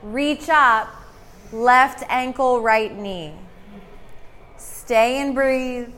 Reach 0.02 0.48
up, 0.48 0.88
left 1.52 2.04
ankle, 2.08 2.60
right 2.60 2.96
knee. 2.96 3.34
Stay 4.56 5.20
and 5.20 5.34
breathe. 5.34 5.88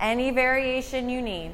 Any 0.00 0.30
variation 0.30 1.08
you 1.08 1.20
need. 1.20 1.50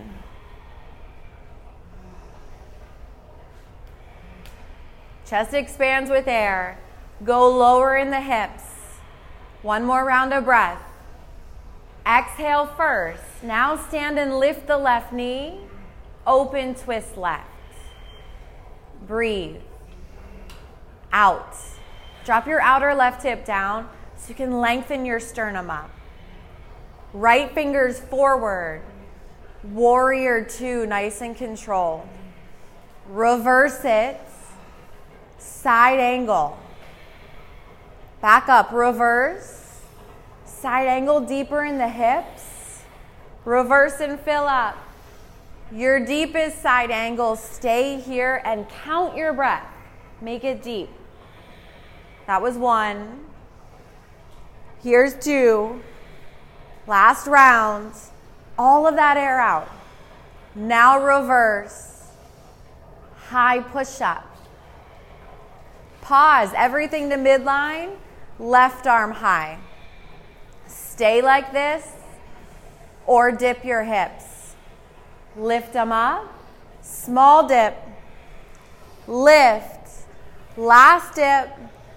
Chest 5.27 5.55
expands 5.55 6.11
with 6.11 6.29
air. 6.29 6.79
Go 7.25 7.49
lower 7.49 7.97
in 7.97 8.11
the 8.11 8.21
hips. 8.21 8.63
One 9.63 9.85
more 9.85 10.05
round 10.05 10.35
of 10.35 10.45
breath. 10.45 10.83
Exhale 12.07 12.67
first. 12.67 13.23
Now 13.43 13.77
stand 13.77 14.19
and 14.19 14.39
lift 14.39 14.67
the 14.67 14.77
left 14.77 15.13
knee. 15.13 15.61
Open 16.27 16.75
twist 16.75 17.17
left. 17.17 17.49
Breathe. 19.07 19.57
Out. 21.13 21.57
Drop 22.25 22.47
your 22.47 22.61
outer 22.61 22.95
left 22.95 23.23
hip 23.23 23.45
down 23.45 23.89
so 24.17 24.29
you 24.29 24.35
can 24.35 24.61
lengthen 24.61 25.07
your 25.07 25.21
sternum 25.21 25.71
up. 25.71 25.91
Right 27.15 27.53
fingers 27.55 28.01
forward. 28.01 28.83
Warrior 29.63 30.45
two, 30.45 30.85
nice 30.87 31.23
and 31.23 31.35
controlled. 31.35 32.09
Reverse 33.09 33.85
it. 33.85 34.21
Side 35.45 36.01
angle. 36.01 36.59
Back 38.23 38.49
up, 38.49 38.73
reverse. 38.73 39.83
Side 40.47 40.87
angle 40.87 41.21
deeper 41.21 41.63
in 41.63 41.77
the 41.77 41.89
hips. 41.89 42.83
Reverse 43.45 44.01
and 44.01 44.19
fill 44.19 44.45
up. 44.45 44.77
Your 45.71 46.05
deepest 46.05 46.63
side 46.63 46.91
angle, 46.91 47.37
stay 47.37 48.01
here 48.01 48.41
and 48.45 48.67
count 48.85 49.17
your 49.17 49.35
breath. 49.35 49.67
Make 50.23 50.45
it 50.45 50.63
deep. 50.63 50.89
That 52.27 52.41
was 52.41 52.57
one. 52.57 53.27
Here's 54.83 55.15
two. 55.15 55.83
Last 56.87 57.27
round. 57.27 57.93
All 58.59 58.87
of 58.87 58.97
that 58.97 59.19
air 59.19 59.41
out. 59.41 59.71
Now 60.55 61.05
reverse. 61.05 62.09
High 63.29 63.61
push 63.61 64.01
up. 64.01 64.34
Pause. 66.05 66.53
Everything 66.55 67.09
to 67.09 67.17
midline. 67.17 67.97
Left 68.39 68.87
arm 68.87 69.11
high. 69.11 69.59
Stay 70.67 71.23
like 71.23 71.51
this 71.53 71.91
or 73.07 73.33
dip 73.33 73.65
your 73.65 73.85
hips. 73.85 74.55
Lift 75.35 75.73
them 75.73 75.93
up. 75.93 76.31
Small 76.83 77.49
dip. 77.49 77.75
Lift. 79.09 80.05
Last 80.59 81.15
dip. 81.15 81.51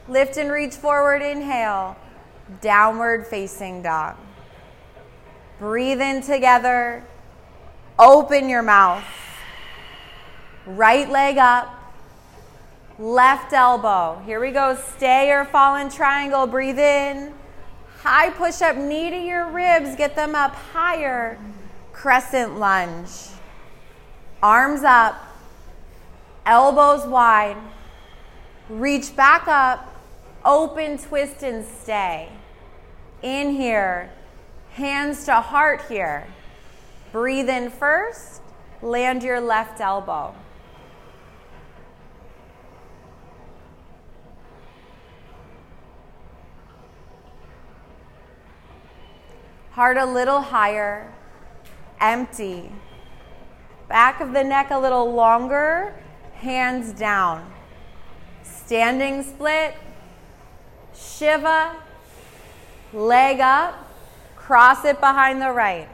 Lift 0.08 0.38
and 0.38 0.52
reach 0.52 0.76
forward. 0.76 1.22
Inhale. 1.22 1.98
Downward 2.62 3.28
facing 3.28 3.82
dog. 3.82 4.16
Breathe 5.60 6.00
in 6.00 6.22
together. 6.22 7.04
Open 8.00 8.48
your 8.48 8.64
mouth. 8.64 9.04
Right 10.66 11.10
leg 11.10 11.38
up. 11.38 11.77
Left 13.00 13.54
elbow. 13.54 14.22
Here 14.26 14.40
we 14.40 14.52
go. 14.52 14.76
Stay 14.96 15.32
or 15.32 15.46
fallen 15.46 15.90
triangle. 15.90 16.48
Breathe 16.48 16.80
in. 16.80 17.32
High 18.02 18.32
push 18.32 18.62
up, 18.62 18.76
knee 18.76 19.12
to 19.12 19.18
your 19.18 19.50
ribs. 19.50 19.96
Get 19.96 20.16
them 20.16 20.34
up 20.34 20.56
higher. 20.56 21.38
Crescent 21.94 22.58
lunge. 22.58 23.10
Arms 24.42 24.82
up. 24.84 25.16
Elbows 26.46 27.06
wide. 27.06 27.58
Reach 28.68 29.16
back 29.16 29.48
up. 29.48 29.94
Open, 30.44 30.98
twist, 30.98 31.44
and 31.44 31.66
stay. 31.66 32.30
In 33.22 33.52
here. 33.52 34.12
Hands 34.72 35.24
to 35.26 35.36
heart 35.36 35.84
here. 35.88 36.26
Breathe 37.12 37.50
in 37.50 37.70
first. 37.70 38.42
Land 38.82 39.22
your 39.22 39.40
left 39.40 39.82
elbow. 39.82 40.34
Heart 49.78 49.98
a 49.98 50.06
little 50.08 50.42
higher, 50.42 51.14
empty. 52.02 52.72
Back 53.88 54.22
of 54.22 54.34
the 54.34 54.44
neck 54.44 54.72
a 54.72 54.80
little 54.80 55.14
longer, 55.14 55.94
hands 56.34 56.92
down. 56.94 57.54
Standing 58.42 59.22
split, 59.22 59.76
Shiva, 60.96 61.76
leg 62.92 63.40
up, 63.40 63.76
cross 64.36 64.84
it 64.84 65.00
behind 65.00 65.44
the 65.44 65.52
right. 65.52 65.88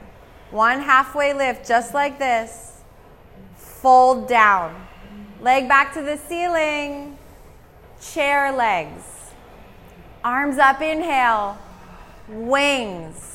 One 0.52 0.80
halfway 0.80 1.34
lift, 1.34 1.68
just 1.68 1.94
like 1.94 2.18
this. 2.18 2.80
Fold 3.58 4.30
down. 4.30 4.88
Leg 5.42 5.68
back 5.68 5.94
to 5.96 6.02
the 6.02 6.16
ceiling. 6.16 7.18
Chair 8.02 8.54
legs. 8.54 9.04
Arms 10.24 10.58
up, 10.58 10.82
inhale. 10.82 11.58
Wings. 12.30 13.33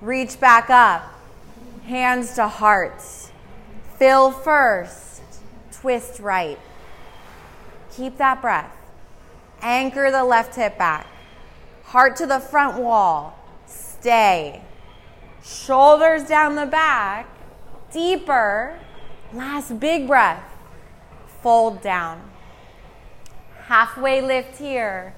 Reach 0.00 0.40
back 0.40 0.70
up. 0.70 1.02
Hands 1.84 2.34
to 2.34 2.48
hearts. 2.48 3.30
Fill 3.98 4.30
first. 4.30 5.20
Twist 5.72 6.20
right. 6.20 6.58
Keep 7.92 8.16
that 8.16 8.40
breath. 8.40 8.74
Anchor 9.60 10.10
the 10.10 10.24
left 10.24 10.56
hip 10.56 10.78
back. 10.78 11.06
Heart 11.84 12.16
to 12.16 12.26
the 12.26 12.40
front 12.40 12.78
wall. 12.78 13.38
Stay. 13.66 14.62
Shoulders 15.44 16.24
down 16.24 16.54
the 16.54 16.66
back. 16.66 17.26
Deeper. 17.92 18.78
Last 19.34 19.78
big 19.78 20.06
breath. 20.06 20.42
Fold 21.42 21.82
down. 21.82 22.22
Halfway 23.64 24.22
lift 24.22 24.56
here. 24.56 25.14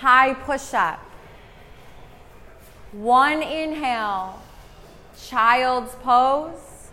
High 0.00 0.34
push 0.34 0.74
up. 0.74 1.00
One 2.92 3.42
inhale, 3.42 4.40
child's 5.22 5.94
pose. 5.96 6.88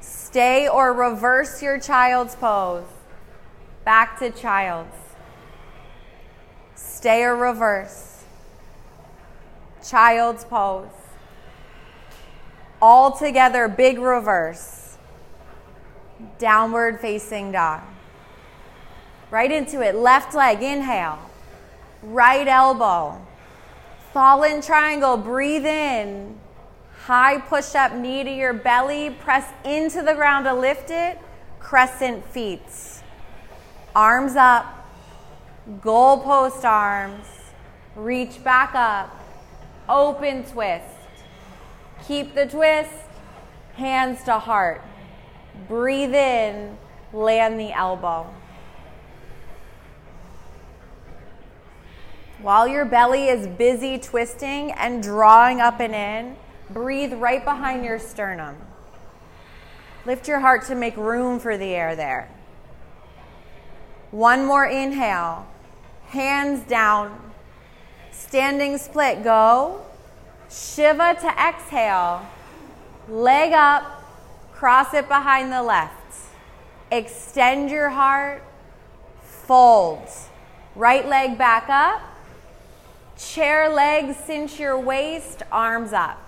Stay 0.00 0.66
or 0.66 0.94
reverse 0.94 1.62
your 1.62 1.78
child's 1.78 2.34
pose. 2.34 2.86
Back 3.84 4.18
to 4.20 4.30
child's. 4.30 4.96
Stay 6.74 7.22
or 7.22 7.36
reverse. 7.36 8.24
Child's 9.86 10.44
pose. 10.46 10.88
All 12.80 13.12
together, 13.12 13.68
big 13.68 13.98
reverse. 13.98 14.96
Downward 16.38 16.98
facing 17.00 17.52
dog. 17.52 17.82
Right 19.30 19.52
into 19.52 19.82
it. 19.82 19.94
Left 19.94 20.34
leg, 20.34 20.62
inhale. 20.62 21.18
Right 22.02 22.48
elbow 22.48 23.20
Fallen 24.12 24.62
triangle, 24.62 25.16
breathe 25.16 25.66
in. 25.66 26.38
High 27.04 27.38
push 27.38 27.74
up, 27.74 27.92
knee 27.92 28.24
to 28.24 28.30
your 28.30 28.52
belly. 28.52 29.10
Press 29.10 29.46
into 29.64 30.02
the 30.02 30.14
ground 30.14 30.46
to 30.46 30.54
lift 30.54 30.90
it. 30.90 31.18
Crescent 31.60 32.24
feet. 32.26 32.62
Arms 33.94 34.36
up. 34.36 34.86
Goalpost 35.80 36.64
arms. 36.64 37.26
Reach 37.96 38.42
back 38.42 38.74
up. 38.74 39.14
Open 39.88 40.44
twist. 40.44 40.84
Keep 42.06 42.34
the 42.34 42.46
twist. 42.46 42.92
Hands 43.74 44.22
to 44.24 44.38
heart. 44.38 44.82
Breathe 45.66 46.14
in. 46.14 46.76
Land 47.12 47.60
the 47.60 47.72
elbow. 47.72 48.26
While 52.40 52.68
your 52.68 52.84
belly 52.84 53.28
is 53.28 53.48
busy 53.48 53.98
twisting 53.98 54.70
and 54.72 55.02
drawing 55.02 55.60
up 55.60 55.80
and 55.80 55.94
in, 55.94 56.36
breathe 56.70 57.14
right 57.14 57.44
behind 57.44 57.84
your 57.84 57.98
sternum. 57.98 58.56
Lift 60.06 60.28
your 60.28 60.38
heart 60.38 60.64
to 60.66 60.76
make 60.76 60.96
room 60.96 61.40
for 61.40 61.58
the 61.58 61.74
air 61.74 61.96
there. 61.96 62.30
One 64.12 64.46
more 64.46 64.64
inhale. 64.64 65.48
Hands 66.06 66.60
down. 66.68 67.32
Standing 68.12 68.78
split. 68.78 69.24
Go. 69.24 69.84
Shiva 70.48 71.16
to 71.20 71.28
exhale. 71.28 72.24
Leg 73.08 73.52
up. 73.52 74.04
Cross 74.52 74.94
it 74.94 75.08
behind 75.08 75.52
the 75.52 75.62
left. 75.62 76.16
Extend 76.92 77.70
your 77.70 77.90
heart. 77.90 78.44
Fold. 79.22 80.08
Right 80.76 81.06
leg 81.06 81.36
back 81.36 81.68
up. 81.68 82.07
Chair 83.18 83.68
legs, 83.68 84.16
cinch 84.16 84.60
your 84.60 84.78
waist, 84.78 85.42
arms 85.50 85.92
up. 85.92 86.22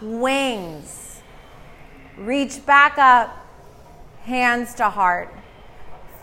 Wings. 0.00 1.20
Reach 2.16 2.64
back 2.64 2.96
up, 2.96 3.36
hands 4.22 4.74
to 4.76 4.88
heart. 4.88 5.30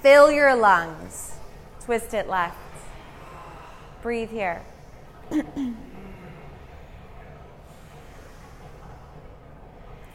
Fill 0.01 0.31
your 0.31 0.55
lungs. 0.55 1.33
Twist 1.81 2.15
it 2.15 2.27
left. 2.27 2.57
Breathe 4.01 4.31
here. 4.31 4.63
if 5.29 5.45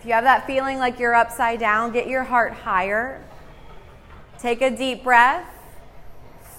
you 0.05 0.13
have 0.13 0.25
that 0.25 0.45
feeling 0.45 0.79
like 0.79 0.99
you're 0.99 1.15
upside 1.15 1.61
down, 1.61 1.93
get 1.93 2.09
your 2.09 2.25
heart 2.25 2.53
higher. 2.53 3.23
Take 4.41 4.61
a 4.61 4.77
deep 4.77 5.05
breath. 5.05 5.47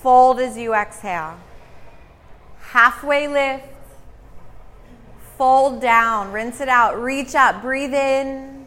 Fold 0.01 0.39
as 0.39 0.57
you 0.57 0.73
exhale 0.73 1.37
halfway 2.71 3.27
lift, 3.27 3.65
fold 5.37 5.81
down, 5.81 6.31
rinse 6.31 6.61
it 6.61 6.69
out, 6.69 7.01
reach 7.01 7.35
up, 7.35 7.61
breathe 7.61 7.93
in, 7.93 8.65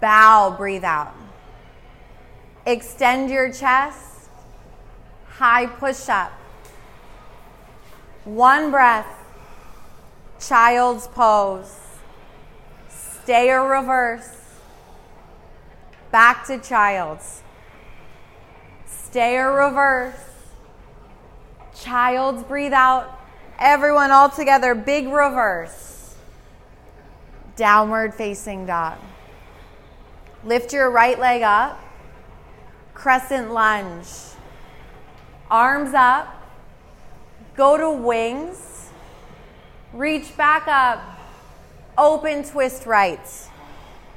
bow, 0.00 0.54
breathe 0.56 0.84
out. 0.84 1.12
Extend 2.64 3.28
your 3.28 3.52
chest, 3.52 4.28
high 5.26 5.66
push 5.66 6.08
up. 6.08 6.30
One 8.24 8.70
breath, 8.70 9.18
child's 10.38 11.08
pose. 11.08 11.74
Stay 12.88 13.50
or 13.50 13.68
reverse. 13.68 14.36
Back 16.12 16.46
to 16.46 16.58
child's. 16.60 17.42
Stay 18.86 19.36
or 19.38 19.52
reverse. 19.52 20.29
Child's 21.74 22.42
breathe 22.42 22.72
out. 22.72 23.18
Everyone 23.58 24.10
all 24.10 24.30
together, 24.30 24.74
big 24.74 25.08
reverse. 25.08 26.14
Downward 27.56 28.14
facing 28.14 28.66
dog. 28.66 28.98
Lift 30.44 30.72
your 30.72 30.90
right 30.90 31.18
leg 31.18 31.42
up. 31.42 31.78
crescent 32.94 33.50
lunge. 33.52 34.06
Arms 35.50 35.94
up. 35.94 36.36
Go 37.56 37.76
to 37.76 37.90
wings. 37.90 38.88
Reach 39.92 40.36
back 40.36 40.68
up. 40.68 41.02
Open 41.98 42.44
twist 42.44 42.86
right. 42.86 43.20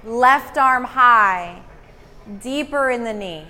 Left 0.04 0.58
arm 0.58 0.84
high. 0.84 1.62
Deeper 2.42 2.90
in 2.90 3.04
the 3.04 3.14
knee. 3.14 3.46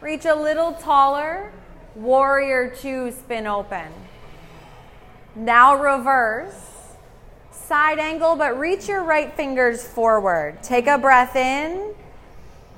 Reach 0.00 0.24
a 0.24 0.34
little 0.34 0.72
taller. 0.72 1.52
Warrior 1.96 2.76
two, 2.76 3.10
spin 3.10 3.46
open. 3.46 3.88
Now 5.34 5.76
reverse. 5.76 6.54
Side 7.50 7.98
angle, 7.98 8.36
but 8.36 8.58
reach 8.58 8.86
your 8.86 9.02
right 9.02 9.32
fingers 9.34 9.82
forward. 9.82 10.62
Take 10.62 10.86
a 10.86 10.98
breath 10.98 11.34
in 11.34 11.94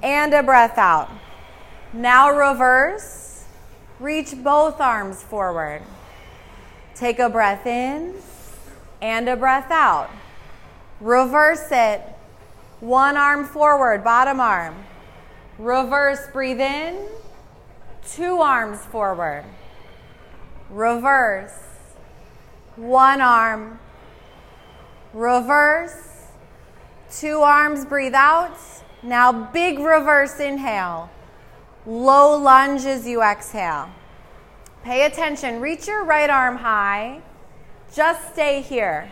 and 0.05 0.33
a 0.33 0.43
breath 0.45 0.79
out. 0.79 1.11
Now 1.93 2.31
reverse. 2.31 3.45
Reach 3.99 4.35
both 4.37 4.81
arms 4.81 5.21
forward. 5.21 5.83
Take 6.95 7.19
a 7.19 7.29
breath 7.29 7.67
in 7.67 8.15
and 9.03 9.29
a 9.29 9.37
breath 9.37 9.73
out. 9.73 10.11
Reverse 11.01 11.67
it. 11.73 12.03
One 12.79 13.17
arm 13.17 13.47
forward, 13.47 14.05
bottom 14.05 14.39
arm. 14.39 14.77
Reverse, 15.59 16.21
breathe 16.33 16.61
in. 16.61 16.97
Two 18.13 18.39
arms 18.41 18.81
forward. 18.87 19.45
Reverse. 20.71 21.53
One 22.77 23.21
arm. 23.21 23.79
Reverse. 25.13 26.27
Two 27.11 27.41
arms, 27.41 27.85
breathe 27.85 28.15
out. 28.15 28.57
Now, 29.03 29.33
big 29.33 29.79
reverse 29.79 30.41
inhale. 30.41 31.11
Low 31.87 32.37
lunge 32.37 32.85
as 32.85 33.07
you 33.07 33.23
exhale. 33.23 33.89
Pay 34.85 35.05
attention. 35.07 35.61
Reach 35.61 35.87
your 35.87 36.05
right 36.05 36.31
arm 36.31 36.57
high. 36.57 37.21
Just 37.95 38.33
stay 38.33 38.61
here. 38.61 39.11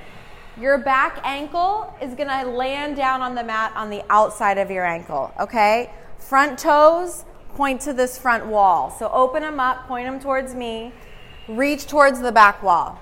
Your 0.59 0.78
back 0.78 1.20
ankle 1.22 1.94
is 2.00 2.14
to 2.28 2.44
land 2.44 2.96
down 2.96 3.20
on 3.20 3.35
the 3.35 3.44
mat 3.44 3.72
on 3.76 3.90
the 3.90 4.02
outside 4.11 4.59
of 4.59 4.70
your 4.70 4.85
ankle, 4.87 5.32
okay? 5.38 5.90
Front 6.18 6.59
toes 6.59 7.24
point 7.57 7.81
to 7.81 7.92
this 7.92 8.19
front 8.19 8.47
wall. 8.47 8.95
So 8.99 9.11
open 9.11 9.42
them 9.42 9.59
up, 9.59 9.88
point 9.88 10.07
them 10.07 10.21
towards 10.21 10.55
me, 10.55 10.92
reach 11.49 11.87
towards 11.87 12.21
the 12.21 12.31
back 12.31 12.62
wall. 12.62 13.01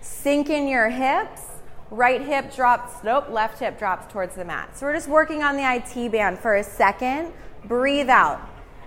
Sink 0.00 0.48
in 0.48 0.68
your 0.68 0.88
hips. 0.88 1.42
Right 1.90 2.22
hip 2.22 2.54
drops, 2.54 3.02
nope, 3.02 3.30
left 3.30 3.58
hip 3.58 3.76
drops 3.76 4.10
towards 4.12 4.36
the 4.36 4.44
mat. 4.44 4.78
So 4.78 4.86
we're 4.86 4.94
just 4.94 5.08
working 5.08 5.42
on 5.42 5.56
the 5.56 5.64
IT 5.64 6.12
band 6.12 6.38
for 6.38 6.54
a 6.54 6.62
second. 6.62 7.32
Breathe 7.64 8.08
out. 8.08 8.40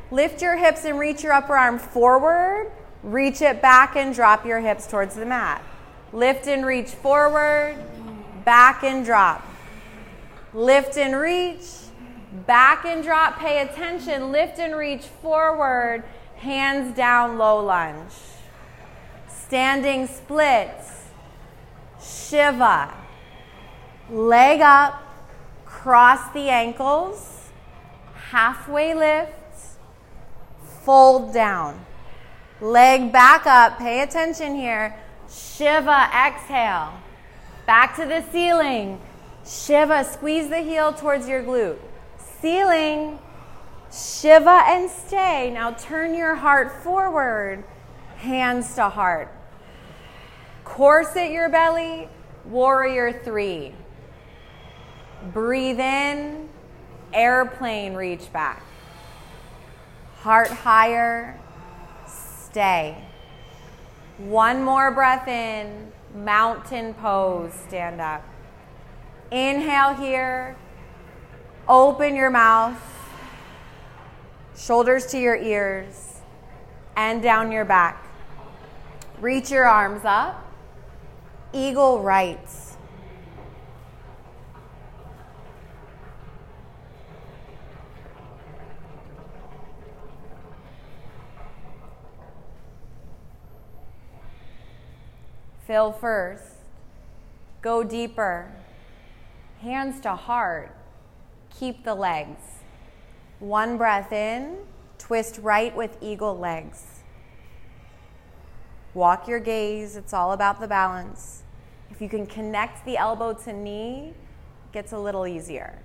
Lift 0.10 0.42
your 0.42 0.56
hips 0.56 0.86
and 0.86 0.98
reach 0.98 1.22
your 1.22 1.34
upper 1.34 1.58
arm 1.58 1.80
forward. 1.80 2.72
Reach 3.04 3.42
it 3.42 3.62
back 3.62 3.98
and 3.98 4.16
drop 4.16 4.46
your 4.46 4.62
hips 4.62 4.88
towards 4.88 5.16
the 5.16 5.26
mat. 5.26 5.62
Lift 6.14 6.48
and 6.48 6.66
reach 6.66 6.92
forward, 6.92 7.76
back 8.46 8.84
and 8.84 9.04
drop. 9.04 9.46
Lift 10.54 10.98
and 10.98 11.20
reach, 11.20 11.66
back 12.46 12.86
and 12.86 13.04
drop. 13.04 13.40
Pay 13.40 13.62
attention. 13.62 14.32
Lift 14.32 14.60
and 14.60 14.76
reach 14.76 15.04
forward, 15.04 16.04
hands 16.38 16.96
down, 16.96 17.38
low 17.38 17.64
lunge. 17.64 18.14
Standing 19.28 20.08
splits. 20.08 21.04
Shiva. 22.02 22.94
Leg 24.10 24.60
up, 24.62 25.02
cross 25.66 26.34
the 26.34 26.50
ankles, 26.50 27.50
halfway 28.32 28.94
lift, 28.94 29.32
fold 30.84 31.34
down. 31.34 31.86
Leg 32.60 33.12
back 33.12 33.46
up, 33.46 33.78
pay 33.78 34.02
attention 34.02 34.56
here. 34.56 34.96
Shiva, 35.30 36.10
exhale. 36.14 36.94
Back 37.66 37.96
to 37.96 38.06
the 38.06 38.24
ceiling. 38.32 39.00
Shiva, 39.46 40.04
squeeze 40.04 40.50
the 40.50 40.60
heel 40.60 40.92
towards 40.94 41.28
your 41.28 41.44
glute. 41.44 41.80
Ceiling, 42.44 43.20
Shiva, 43.90 44.64
and 44.66 44.92
stay. 44.92 45.50
Now 45.54 45.72
turn 45.72 46.14
your 46.14 46.36
heart 46.36 46.84
forward, 46.84 47.64
hands 48.18 48.76
to 48.76 48.90
heart. 48.90 49.34
Corset 50.66 51.32
your 51.32 51.48
belly, 51.48 52.10
warrior 52.44 53.14
three. 53.24 53.74
Breathe 55.32 55.80
in, 55.80 56.50
airplane 57.14 57.94
reach 57.94 58.30
back. 58.34 58.62
Heart 60.18 60.50
higher, 60.50 61.40
stay. 62.06 62.98
One 64.18 64.66
more 64.66 64.92
breath 64.92 65.30
in, 65.30 65.94
mountain 66.14 66.94
pose, 66.96 67.54
stand 67.54 68.02
up. 68.02 68.22
Inhale 69.32 69.94
here, 69.94 70.58
open 71.68 72.16
your 72.16 72.30
mouth, 72.30 72.82
shoulders 74.56 75.06
to 75.08 75.20
your 75.20 75.36
ears, 75.36 76.22
and 76.96 77.22
down 77.22 77.52
your 77.52 77.66
back. 77.66 78.06
Reach 79.20 79.52
your 79.52 79.66
arms 79.66 80.02
up 80.04 80.44
eagle 81.54 82.02
right. 82.02 82.40
Fill 95.68 95.94
first. 95.94 96.44
Go 97.62 97.84
deeper. 97.84 98.52
Hands 99.62 99.98
to 100.02 100.16
heart. 100.16 100.76
Keep 101.60 101.84
the 101.84 101.96
legs. 101.96 102.42
One 103.40 103.78
breath 103.78 104.12
in. 104.12 104.58
Twist 104.98 105.40
right 105.42 105.76
with 105.76 105.98
eagle 106.02 106.38
legs. 106.38 106.86
Walk 108.94 109.28
your 109.28 109.40
gaze. 109.40 109.96
It's 109.96 110.14
all 110.14 110.32
about 110.32 110.60
the 110.60 110.68
balance. 110.68 111.44
If 111.92 112.02
you 112.02 112.10
can 112.10 112.26
connect 112.26 112.86
the 112.86 112.98
elbow 112.98 113.34
to 113.34 113.54
knee, 113.54 114.10
it 114.10 114.72
gets 114.72 114.92
a 114.94 114.98
little 114.98 115.28
easier. 115.28 115.80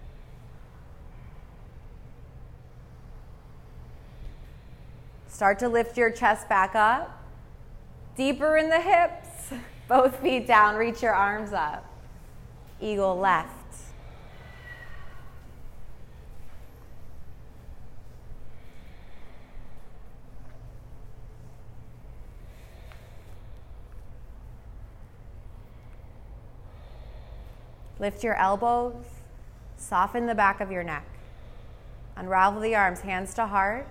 Start 5.26 5.58
to 5.60 5.68
lift 5.68 5.96
your 5.96 6.10
chest 6.10 6.48
back 6.48 6.74
up. 6.74 7.22
Deeper 8.16 8.56
in 8.56 8.68
the 8.68 8.80
hips. 8.80 9.52
Both 9.88 10.20
feet 10.20 10.46
down. 10.46 10.76
Reach 10.76 11.02
your 11.02 11.14
arms 11.14 11.52
up. 11.52 11.84
Eagle 12.80 13.16
left. 13.16 13.57
Lift 28.00 28.22
your 28.22 28.34
elbows, 28.34 28.94
soften 29.76 30.26
the 30.26 30.34
back 30.34 30.60
of 30.60 30.70
your 30.70 30.84
neck. 30.84 31.06
Unravel 32.16 32.60
the 32.60 32.74
arms, 32.74 33.00
hands 33.00 33.34
to 33.34 33.46
heart. 33.46 33.86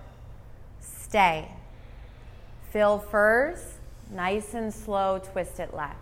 Stay. 0.79 1.51
Fill 2.71 2.99
first, 2.99 3.65
nice 4.11 4.53
and 4.53 4.73
slow, 4.73 5.19
twist 5.19 5.59
it 5.59 5.73
left. 5.73 5.95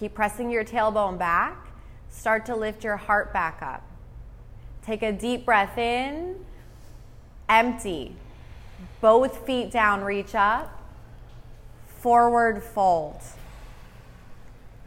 Keep 0.00 0.14
pressing 0.14 0.50
your 0.50 0.64
tailbone 0.64 1.18
back. 1.18 1.66
Start 2.08 2.46
to 2.46 2.56
lift 2.56 2.82
your 2.82 2.96
heart 2.96 3.32
back 3.32 3.60
up. 3.60 3.82
Take 4.82 5.02
a 5.02 5.12
deep 5.12 5.44
breath 5.44 5.76
in, 5.76 6.36
empty. 7.48 8.16
Both 9.00 9.46
feet 9.46 9.70
down, 9.70 10.04
reach 10.04 10.34
up. 10.34 10.70
Forward 12.00 12.62
fold. 12.62 13.20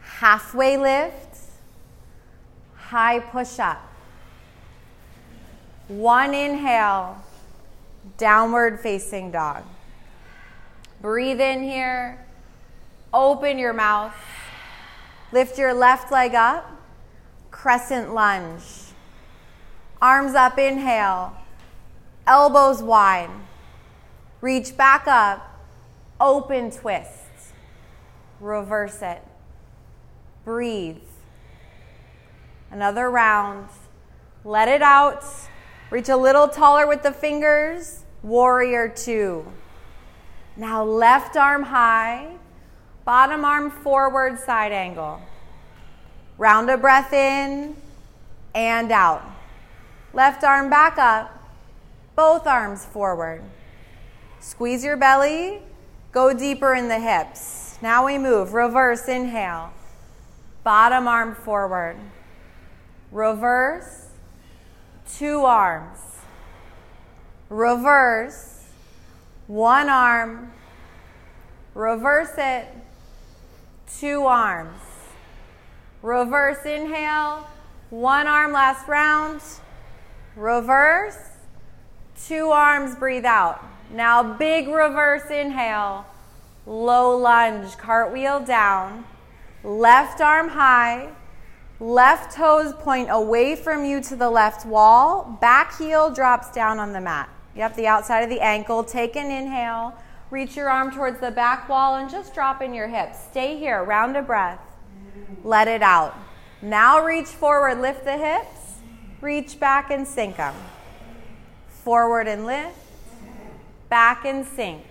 Halfway 0.02 0.78
lift. 0.78 1.40
High 2.76 3.20
push 3.20 3.60
up. 3.60 3.82
One 5.88 6.34
inhale, 6.34 7.18
downward 8.18 8.80
facing 8.80 9.32
dog. 9.32 9.64
Breathe 11.02 11.42
in 11.42 11.64
here. 11.64 12.26
Open 13.14 13.60
your 13.60 13.74
mouth. 13.74 14.16
Lift 15.32 15.58
your 15.58 15.74
left 15.74 16.12
leg 16.12 16.36
up. 16.36 16.70
Crescent 17.52 18.14
lunge. 18.14 18.64
Arms 20.02 20.34
up, 20.34 20.58
inhale. 20.58 21.36
Elbows 22.26 22.82
wide. 22.82 23.30
Reach 24.44 24.76
back 24.76 25.08
up, 25.08 25.58
open 26.20 26.70
twist. 26.70 27.54
Reverse 28.42 29.02
it. 29.02 29.22
Breathe. 30.44 30.98
Another 32.70 33.10
round. 33.10 33.70
Let 34.44 34.68
it 34.68 34.82
out. 34.82 35.24
Reach 35.90 36.10
a 36.10 36.18
little 36.18 36.50
taller 36.50 36.86
with 36.86 37.04
the 37.04 37.14
fingers. 37.14 38.04
Warrior 38.22 38.90
two. 38.90 39.46
Now 40.58 40.84
left 40.84 41.38
arm 41.38 41.64
high, 41.64 42.34
bottom 43.06 43.46
arm 43.46 43.72
forward, 43.72 44.40
side 44.40 44.74
angle. 44.74 45.22
Round 46.38 46.70
a 46.70 46.76
breath 46.76 47.14
in 47.14 47.78
and 48.54 48.92
out. 48.92 49.24
Left 50.12 50.44
arm 50.44 50.70
back 50.70 50.98
up, 50.98 51.32
both 52.18 52.46
arms 52.46 52.84
forward. 52.84 53.42
Squeeze 54.44 54.84
your 54.84 54.98
belly, 54.98 55.62
go 56.12 56.34
deeper 56.34 56.74
in 56.74 56.90
the 56.90 57.00
hips. 57.00 57.78
Now 57.82 58.06
we 58.06 58.18
move. 58.18 58.54
Reverse, 58.54 59.08
inhale. 59.08 59.72
Bottom 60.66 61.08
arm 61.08 61.34
forward. 61.34 61.96
Reverse, 63.10 64.08
two 65.10 65.46
arms. 65.46 65.98
Reverse, 67.48 68.66
one 69.48 69.88
arm. 69.88 70.52
Reverse 71.74 72.34
it, 72.38 72.68
two 73.98 74.26
arms. 74.26 74.82
Reverse 76.02 76.66
inhale, 76.66 77.48
one 77.90 78.28
arm 78.28 78.52
last 78.52 78.90
round. 78.90 79.40
Reverse, 80.36 81.30
two 82.26 82.50
arms, 82.50 82.98
breathe 82.98 83.26
out. 83.26 83.64
Now, 83.94 84.24
big 84.24 84.68
reverse 84.70 85.30
inhale, 85.30 86.06
low 86.66 87.16
lunge, 87.16 87.78
cartwheel 87.78 88.40
down, 88.40 89.06
left 89.64 90.20
arm 90.20 90.50
high, 90.50 91.10
left 91.80 92.36
toes 92.36 92.74
point 92.74 93.10
away 93.12 93.56
from 93.56 93.86
you 93.86 94.02
to 94.02 94.16
the 94.16 94.32
left 94.32 94.66
wall, 94.66 95.38
back 95.40 95.78
heel 95.78 96.10
drops 96.12 96.52
down 96.52 96.80
on 96.80 96.92
the 96.92 97.02
mat. 97.02 97.30
Yep, 97.56 97.76
the 97.76 97.86
outside 97.86 98.22
of 98.22 98.32
the 98.32 98.42
ankle. 98.42 98.84
Take 98.84 99.16
an 99.16 99.30
inhale, 99.30 99.94
reach 100.32 100.56
your 100.56 100.72
arm 100.72 100.90
towards 100.90 101.20
the 101.20 101.30
back 101.30 101.70
wall, 101.70 101.98
and 101.98 102.10
just 102.10 102.34
drop 102.34 102.64
in 102.64 102.74
your 102.74 102.88
hips. 102.88 103.20
Stay 103.30 103.60
here, 103.60 103.84
round 103.84 104.18
a 104.18 104.24
breath. 104.24 104.60
Let 105.44 105.68
it 105.68 105.84
out. 105.84 106.18
Now 106.64 107.04
reach 107.06 107.28
forward, 107.28 107.80
lift 107.80 108.06
the 108.06 108.18
hips, 108.18 108.78
reach 109.22 109.60
back 109.60 109.92
and 109.92 110.08
sink 110.08 110.38
them. 110.38 110.56
Forward 111.68 112.28
and 112.28 112.48
lift, 112.48 112.80
back 113.94 114.26
and 114.26 114.44
sink. 114.44 114.84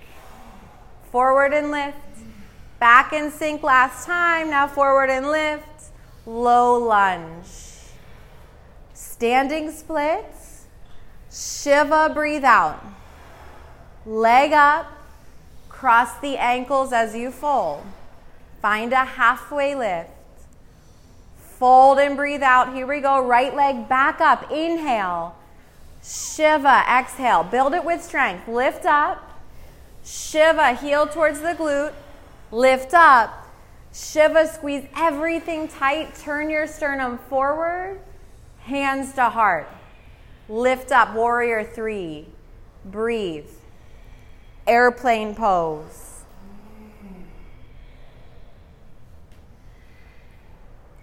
Forward 1.10 1.52
and 1.52 1.72
lift, 1.72 1.98
back 2.78 3.12
and 3.12 3.32
sink 3.32 3.64
last 3.64 4.06
time. 4.06 4.48
Now 4.48 4.68
forward 4.68 5.10
and 5.10 5.26
lift, 5.26 5.90
low 6.24 6.78
lunge. 6.78 7.48
Standing 8.94 9.72
splits, 9.72 10.66
Shiva, 11.32 12.12
breathe 12.14 12.44
out. 12.44 12.80
Leg 14.06 14.52
up, 14.52 14.86
cross 15.68 16.20
the 16.20 16.36
ankles 16.36 16.92
as 16.92 17.16
you 17.16 17.32
fold. 17.32 17.82
Find 18.60 18.92
a 18.92 19.04
halfway 19.04 19.74
lift. 19.74 20.10
Fold 21.58 21.98
and 21.98 22.16
breathe 22.16 22.44
out. 22.44 22.72
Here 22.72 22.86
we 22.86 23.00
go. 23.00 23.20
Right 23.26 23.52
leg 23.52 23.88
back 23.88 24.20
up. 24.20 24.48
Inhale. 24.52 25.34
Shiva, 26.02 26.84
exhale. 26.90 27.44
Build 27.44 27.74
it 27.74 27.84
with 27.84 28.02
strength. 28.02 28.48
Lift 28.48 28.86
up. 28.86 29.40
Shiva, 30.04 30.74
heel 30.74 31.06
towards 31.06 31.40
the 31.40 31.54
glute. 31.54 31.92
Lift 32.50 32.92
up. 32.92 33.46
Shiva, 33.94 34.48
squeeze 34.48 34.84
everything 34.96 35.68
tight. 35.68 36.14
Turn 36.16 36.50
your 36.50 36.66
sternum 36.66 37.18
forward. 37.28 38.00
Hands 38.60 39.12
to 39.14 39.28
heart. 39.28 39.68
Lift 40.48 40.90
up. 40.90 41.14
Warrior 41.14 41.62
three. 41.62 42.26
Breathe. 42.84 43.50
Airplane 44.66 45.34
pose. 45.34 46.24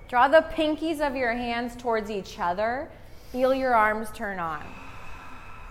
Draw 0.10 0.28
the 0.28 0.42
pinkies 0.54 1.06
of 1.06 1.16
your 1.16 1.34
hands 1.34 1.76
towards 1.76 2.10
each 2.10 2.40
other. 2.40 2.90
Feel 3.32 3.54
your 3.54 3.76
arms 3.76 4.10
turn 4.12 4.40
on. 4.40 4.64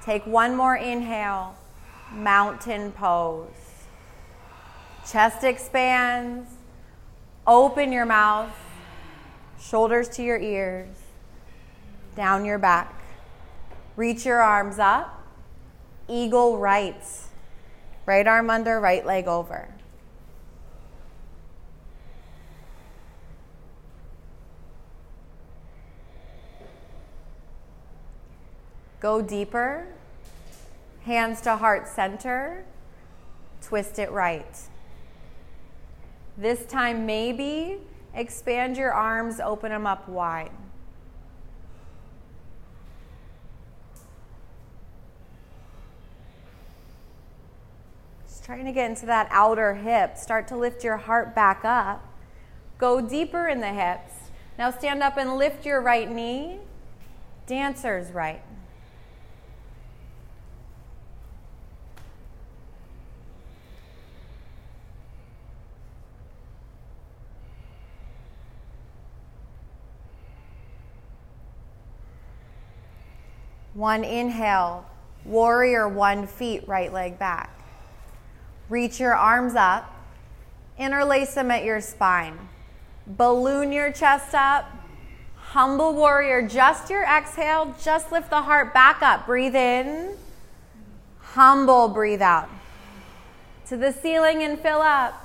Take 0.09 0.27
one 0.27 0.57
more 0.57 0.75
inhale, 0.75 1.55
mountain 2.11 2.93
pose. 2.93 3.51
Chest 5.07 5.45
expands, 5.45 6.49
open 7.47 7.93
your 7.93 8.07
mouth, 8.07 8.57
shoulders 9.61 10.09
to 10.09 10.23
your 10.23 10.39
ears, 10.39 10.97
down 12.17 12.47
your 12.47 12.57
back. 12.57 12.99
Reach 13.97 14.25
your 14.25 14.41
arms 14.41 14.79
up, 14.79 15.23
eagle 16.09 16.57
right. 16.57 17.05
Right 18.07 18.27
arm 18.27 18.49
under, 18.49 18.81
right 18.81 19.05
leg 19.05 19.29
over. 19.29 19.69
Go 29.01 29.21
deeper. 29.21 29.87
Hands 31.09 31.41
to 31.41 31.57
heart 31.57 31.89
center. 31.89 32.67
Twist 33.63 33.99
it 33.99 34.11
right. 34.11 34.59
This 36.37 36.67
time, 36.67 37.07
maybe 37.07 37.79
expand 38.13 38.77
your 38.77 38.93
arms, 38.93 39.41
open 39.41 39.71
them 39.71 39.87
up 39.87 40.07
wide. 40.07 40.51
Just 48.27 48.45
trying 48.45 48.67
to 48.67 48.73
get 48.73 48.91
into 48.91 49.07
that 49.07 49.29
outer 49.31 49.77
hip. 49.77 50.19
Start 50.19 50.47
to 50.49 50.59
lift 50.59 50.85
your 50.85 50.99
heart 50.99 51.35
back 51.35 51.65
up. 51.65 52.07
Go 52.77 53.01
deeper 53.01 53.49
in 53.49 53.63
the 53.63 53.73
hips. 53.73 54.13
Now 54.59 54.71
stand 54.71 55.03
up 55.03 55.17
and 55.17 55.39
lift 55.39 55.65
your 55.65 55.81
right 55.81 56.11
knee. 56.11 56.59
Dancer's 57.47 58.13
right. 58.13 58.43
One 73.79 74.03
inhale, 74.03 74.85
warrior 75.25 75.89
one 75.89 76.27
feet, 76.27 76.67
right 76.67 76.93
leg 76.93 77.17
back. 77.17 77.49
Reach 78.69 78.99
your 78.99 79.15
arms 79.15 79.55
up, 79.55 79.95
interlace 80.77 81.35
them 81.35 81.53
at 81.53 81.63
your 81.63 81.81
spine. 81.81 82.37
Balloon 83.07 83.71
your 83.71 83.93
chest 83.93 84.35
up. 84.35 84.69
Humble 85.37 85.95
warrior, 85.95 86.43
just 86.43 86.91
your 86.91 87.05
exhale, 87.05 87.73
just 87.81 88.11
lift 88.11 88.31
the 88.31 88.43
heart 88.43 88.75
back 88.75 89.01
up. 89.01 89.27
Breathe 89.27 89.55
in. 89.55 90.17
Humble, 91.21 91.87
breathe 91.87 92.21
out. 92.21 92.49
To 93.69 93.77
the 93.77 93.93
ceiling 93.93 94.43
and 94.43 94.59
fill 94.59 94.83
up. 94.83 95.25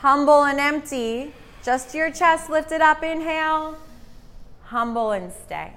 Humble 0.00 0.44
and 0.44 0.60
empty. 0.60 1.32
Just 1.64 1.94
your 1.94 2.10
chest 2.10 2.50
lifted 2.50 2.82
up. 2.82 3.02
Inhale. 3.02 3.78
Humble 4.64 5.12
and 5.12 5.32
stay. 5.46 5.72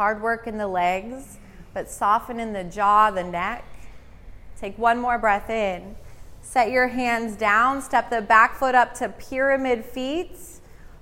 Hard 0.00 0.22
work 0.22 0.46
in 0.46 0.56
the 0.56 0.66
legs, 0.66 1.36
but 1.74 1.86
soften 1.86 2.40
in 2.40 2.54
the 2.54 2.64
jaw, 2.64 3.10
the 3.10 3.22
neck. 3.22 3.62
Take 4.58 4.78
one 4.78 4.98
more 4.98 5.18
breath 5.18 5.50
in. 5.50 5.94
Set 6.40 6.70
your 6.70 6.88
hands 6.88 7.36
down, 7.36 7.82
step 7.82 8.08
the 8.08 8.22
back 8.22 8.54
foot 8.54 8.74
up 8.74 8.94
to 8.94 9.10
pyramid 9.10 9.84
feet, 9.84 10.38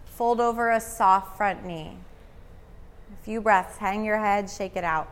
fold 0.05 0.41
over 0.41 0.73
a 0.73 0.81
soft 0.81 1.37
front 1.37 1.65
knee. 1.65 1.97
A 3.13 3.25
few 3.25 3.41
breaths, 3.41 3.77
hang 3.77 4.05
your 4.05 4.19
head, 4.19 4.51
shake 4.51 4.75
it 4.75 4.83
out. 4.83 5.09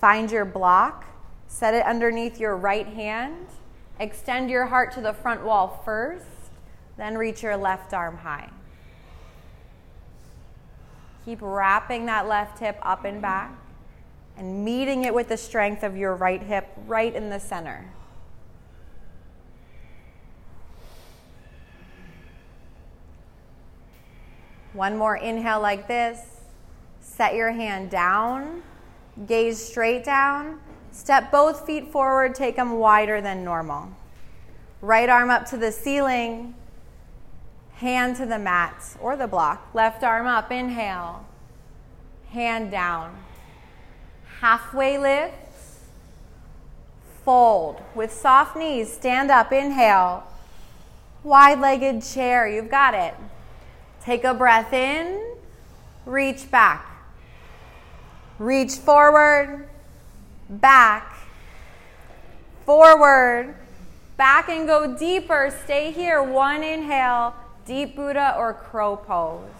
Find 0.00 0.30
your 0.30 0.44
block, 0.44 1.04
set 1.48 1.74
it 1.74 1.84
underneath 1.84 2.38
your 2.38 2.56
right 2.56 2.86
hand, 2.86 3.46
extend 3.98 4.48
your 4.48 4.66
heart 4.66 4.92
to 4.92 5.00
the 5.00 5.12
front 5.12 5.44
wall 5.44 5.82
first, 5.84 6.26
then 6.96 7.18
reach 7.18 7.42
your 7.42 7.56
left 7.56 7.92
arm 7.92 8.18
high. 8.18 8.50
Keep 11.24 11.38
wrapping 11.42 12.06
that 12.06 12.28
left 12.28 12.60
hip 12.60 12.78
up 12.82 13.04
and 13.04 13.20
back 13.20 13.52
and 14.36 14.64
meeting 14.64 15.04
it 15.04 15.12
with 15.12 15.28
the 15.28 15.36
strength 15.36 15.82
of 15.82 15.96
your 15.96 16.14
right 16.14 16.42
hip 16.42 16.68
right 16.86 17.14
in 17.14 17.28
the 17.28 17.40
center. 17.40 17.92
One 24.72 24.96
more 24.96 25.16
inhale 25.16 25.60
like 25.60 25.88
this. 25.88 26.20
Set 27.00 27.34
your 27.34 27.50
hand 27.50 27.90
down, 27.90 28.62
gaze 29.26 29.62
straight 29.64 30.04
down. 30.04 30.60
Step 30.92 31.30
both 31.30 31.66
feet 31.66 31.90
forward, 31.92 32.34
take 32.34 32.56
them 32.56 32.78
wider 32.78 33.20
than 33.20 33.44
normal. 33.44 33.88
Right 34.80 35.08
arm 35.08 35.30
up 35.30 35.46
to 35.50 35.56
the 35.56 35.72
ceiling, 35.72 36.54
hand 37.74 38.16
to 38.16 38.26
the 38.26 38.38
mat 38.38 38.96
or 39.00 39.16
the 39.16 39.26
block. 39.26 39.70
Left 39.74 40.02
arm 40.02 40.26
up, 40.26 40.50
inhale, 40.50 41.26
hand 42.30 42.70
down. 42.70 43.16
Halfway 44.40 44.98
lift, 44.98 45.34
fold. 47.24 47.82
With 47.94 48.12
soft 48.12 48.56
knees, 48.56 48.92
stand 48.92 49.30
up, 49.30 49.52
inhale. 49.52 50.24
Wide 51.22 51.60
legged 51.60 52.02
chair, 52.02 52.48
you've 52.48 52.70
got 52.70 52.94
it. 52.94 53.14
Take 54.00 54.24
a 54.24 54.32
breath 54.32 54.72
in, 54.72 55.34
reach 56.06 56.50
back. 56.50 56.87
Reach 58.38 58.72
forward, 58.74 59.68
back, 60.48 61.18
forward, 62.64 63.56
back, 64.16 64.48
and 64.48 64.66
go 64.66 64.96
deeper. 64.96 65.52
Stay 65.64 65.90
here. 65.90 66.22
One 66.22 66.62
inhale, 66.62 67.34
deep 67.66 67.96
Buddha 67.96 68.36
or 68.38 68.54
crow 68.54 68.96
pose. 68.96 69.57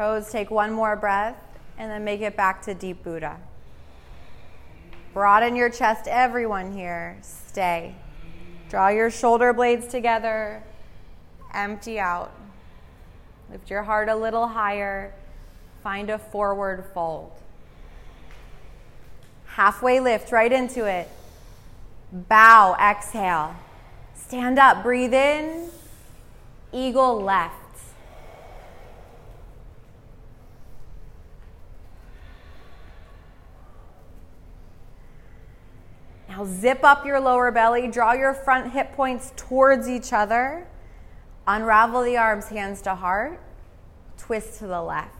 Crows, 0.00 0.32
take 0.32 0.50
one 0.50 0.72
more 0.72 0.96
breath 0.96 1.36
and 1.76 1.90
then 1.90 2.04
make 2.04 2.22
it 2.22 2.34
back 2.34 2.62
to 2.62 2.72
deep 2.72 3.02
Buddha. 3.02 3.36
Broaden 5.12 5.54
your 5.54 5.68
chest, 5.68 6.08
everyone 6.08 6.72
here. 6.72 7.18
Stay. 7.20 7.94
Draw 8.70 8.88
your 8.88 9.10
shoulder 9.10 9.52
blades 9.52 9.88
together. 9.88 10.62
Empty 11.52 12.00
out. 12.00 12.32
Lift 13.50 13.68
your 13.68 13.82
heart 13.82 14.08
a 14.08 14.16
little 14.16 14.48
higher. 14.48 15.12
Find 15.82 16.08
a 16.08 16.18
forward 16.18 16.86
fold. 16.94 17.32
Halfway 19.44 20.00
lift 20.00 20.32
right 20.32 20.50
into 20.50 20.86
it. 20.86 21.10
Bow, 22.10 22.74
exhale. 22.80 23.54
Stand 24.14 24.58
up, 24.58 24.82
breathe 24.82 25.12
in. 25.12 25.68
Eagle 26.72 27.20
left. 27.20 27.69
Zip 36.46 36.84
up 36.84 37.04
your 37.04 37.20
lower 37.20 37.50
belly, 37.50 37.88
draw 37.88 38.12
your 38.12 38.34
front 38.34 38.72
hip 38.72 38.92
points 38.92 39.32
towards 39.36 39.88
each 39.88 40.12
other. 40.12 40.66
Unravel 41.46 42.02
the 42.02 42.16
arms, 42.16 42.48
hands 42.48 42.82
to 42.82 42.94
heart. 42.94 43.40
Twist 44.18 44.58
to 44.58 44.66
the 44.66 44.82
left. 44.82 45.14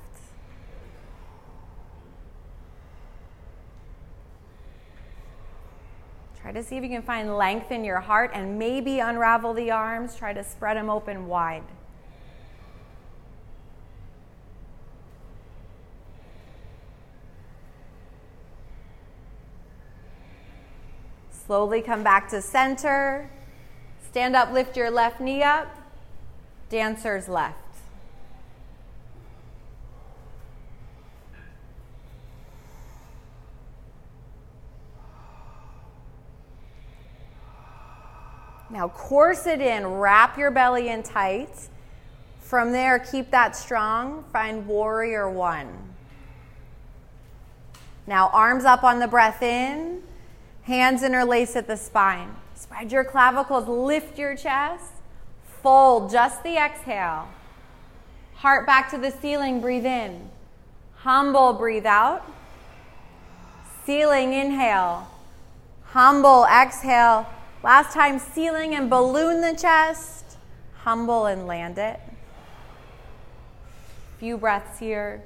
Try 6.41 6.53
to 6.53 6.63
see 6.63 6.77
if 6.77 6.83
you 6.83 6.89
can 6.89 7.03
find 7.03 7.37
length 7.37 7.71
in 7.71 7.85
your 7.85 8.01
heart 8.01 8.31
and 8.33 8.59
maybe 8.59 9.01
unravel 9.01 9.53
the 9.53 9.71
arms. 9.71 10.17
Try 10.17 10.33
to 10.33 10.43
spread 10.43 10.77
them 10.77 10.89
open 10.89 11.27
wide. 11.27 11.63
Slowly 21.51 21.83
come 21.83 22.05
back 22.05 22.29
to 22.29 22.41
center. 22.41 23.29
Stand 24.09 24.37
up, 24.37 24.53
lift 24.53 24.77
your 24.77 24.89
left 24.89 25.21
knee 25.21 25.43
up. 25.43 25.67
Dancer's 26.69 27.29
left. 27.29 27.57
Now, 38.71 38.87
course 38.87 39.49
it 39.49 39.61
in, 39.61 39.85
wrap 39.85 40.39
your 40.39 40.53
belly 40.53 40.89
in 40.89 41.03
tight. 41.03 41.69
From 42.39 42.71
there, 42.71 43.01
keep 43.01 43.33
that 43.33 43.57
strong. 43.57 44.23
Find 44.33 44.69
warrior 44.69 45.29
one. 45.29 45.97
Now, 48.07 48.29
arms 48.29 48.65
up 48.65 48.85
on 48.85 49.01
the 49.01 49.09
breath 49.09 49.43
in. 49.43 50.05
Hands 50.71 51.03
interlace 51.03 51.57
at 51.57 51.67
the 51.67 51.77
spine. 51.77 52.37
Spread 52.55 52.93
your 52.93 53.03
clavicles, 53.03 53.67
lift 53.67 54.17
your 54.17 54.37
chest, 54.37 54.93
fold 55.65 56.13
just 56.13 56.45
the 56.45 56.59
exhale. 56.59 57.29
Heart 58.37 58.67
back 58.67 58.89
to 58.93 58.99
the 58.99 59.11
ceiling, 59.11 59.61
breathe 59.61 59.85
in. 59.85 60.31
Humble, 60.99 61.55
breathe 61.55 61.87
out. 61.87 62.23
Ceiling, 63.85 64.33
inhale. 64.33 65.09
Humble, 65.87 66.45
exhale. 66.45 67.27
Last 67.65 67.93
time, 67.93 68.21
ceiling 68.21 68.73
and 68.73 68.89
balloon 68.89 69.41
the 69.41 69.59
chest. 69.61 70.37
Humble 70.85 71.27
and 71.27 71.49
land 71.49 71.79
it. 71.79 71.99
Few 74.19 74.39
breaths 74.39 74.79
here, 74.79 75.21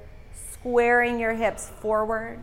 squaring 0.53 1.19
your 1.19 1.33
hips 1.33 1.69
forward. 1.69 2.39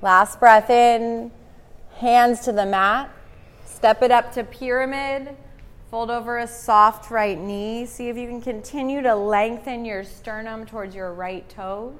Last 0.00 0.38
breath 0.38 0.70
in, 0.70 1.32
hands 1.96 2.40
to 2.40 2.52
the 2.52 2.64
mat. 2.64 3.10
Step 3.66 4.02
it 4.02 4.12
up 4.12 4.32
to 4.34 4.44
pyramid. 4.44 5.36
Fold 5.90 6.10
over 6.10 6.38
a 6.38 6.46
soft 6.46 7.10
right 7.10 7.38
knee. 7.38 7.84
See 7.86 8.08
if 8.08 8.16
you 8.16 8.28
can 8.28 8.40
continue 8.40 9.02
to 9.02 9.16
lengthen 9.16 9.84
your 9.84 10.04
sternum 10.04 10.66
towards 10.66 10.94
your 10.94 11.12
right 11.12 11.48
toes. 11.48 11.94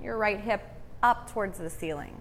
Your 0.00 0.16
right 0.16 0.40
hip 0.40 0.62
up 1.02 1.32
towards 1.32 1.58
the 1.58 1.70
ceiling. 1.70 2.16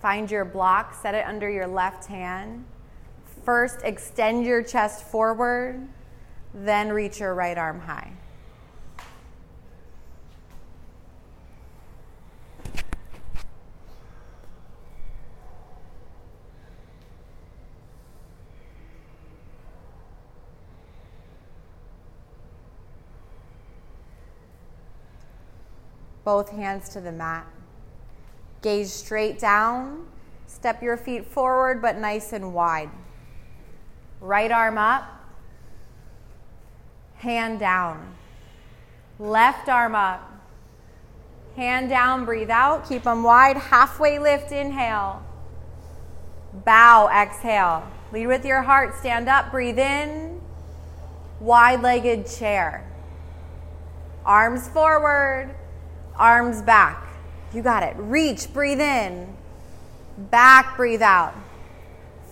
Find 0.00 0.30
your 0.30 0.46
block, 0.46 0.94
set 0.94 1.14
it 1.14 1.26
under 1.26 1.50
your 1.50 1.66
left 1.66 2.06
hand. 2.06 2.64
First, 3.44 3.82
extend 3.84 4.46
your 4.46 4.62
chest 4.62 5.04
forward, 5.04 5.86
then 6.54 6.90
reach 6.90 7.20
your 7.20 7.34
right 7.34 7.58
arm 7.58 7.80
high. 7.80 8.12
Both 26.24 26.50
hands 26.50 26.88
to 26.90 27.00
the 27.00 27.12
mat. 27.12 27.46
Gaze 28.62 28.92
straight 28.92 29.38
down. 29.38 30.06
Step 30.46 30.82
your 30.82 30.96
feet 30.96 31.26
forward, 31.26 31.80
but 31.80 31.96
nice 31.96 32.32
and 32.32 32.52
wide. 32.52 32.90
Right 34.20 34.50
arm 34.50 34.76
up. 34.76 35.04
Hand 37.16 37.60
down. 37.60 38.14
Left 39.18 39.68
arm 39.68 39.94
up. 39.94 40.30
Hand 41.56 41.88
down, 41.88 42.24
breathe 42.24 42.50
out. 42.50 42.88
Keep 42.88 43.04
them 43.04 43.22
wide. 43.22 43.56
Halfway 43.56 44.18
lift, 44.18 44.52
inhale. 44.52 45.22
Bow, 46.64 47.08
exhale. 47.08 47.86
Lead 48.12 48.26
with 48.26 48.44
your 48.44 48.62
heart. 48.62 48.94
Stand 48.98 49.28
up, 49.28 49.50
breathe 49.50 49.78
in. 49.78 50.40
Wide 51.38 51.82
legged 51.82 52.26
chair. 52.26 52.86
Arms 54.24 54.68
forward, 54.68 55.54
arms 56.16 56.62
back. 56.62 57.09
You 57.52 57.62
got 57.62 57.82
it. 57.82 57.96
Reach, 57.98 58.52
breathe 58.52 58.80
in. 58.80 59.34
Back, 60.16 60.76
breathe 60.76 61.02
out. 61.02 61.34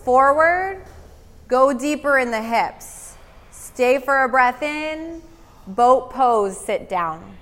Forward, 0.04 0.84
go 1.48 1.72
deeper 1.72 2.18
in 2.18 2.30
the 2.30 2.42
hips. 2.42 3.16
Stay 3.50 3.98
for 3.98 4.22
a 4.22 4.28
breath 4.28 4.62
in. 4.62 5.22
Boat 5.66 6.10
pose, 6.10 6.56
sit 6.56 6.88
down. 6.88 7.36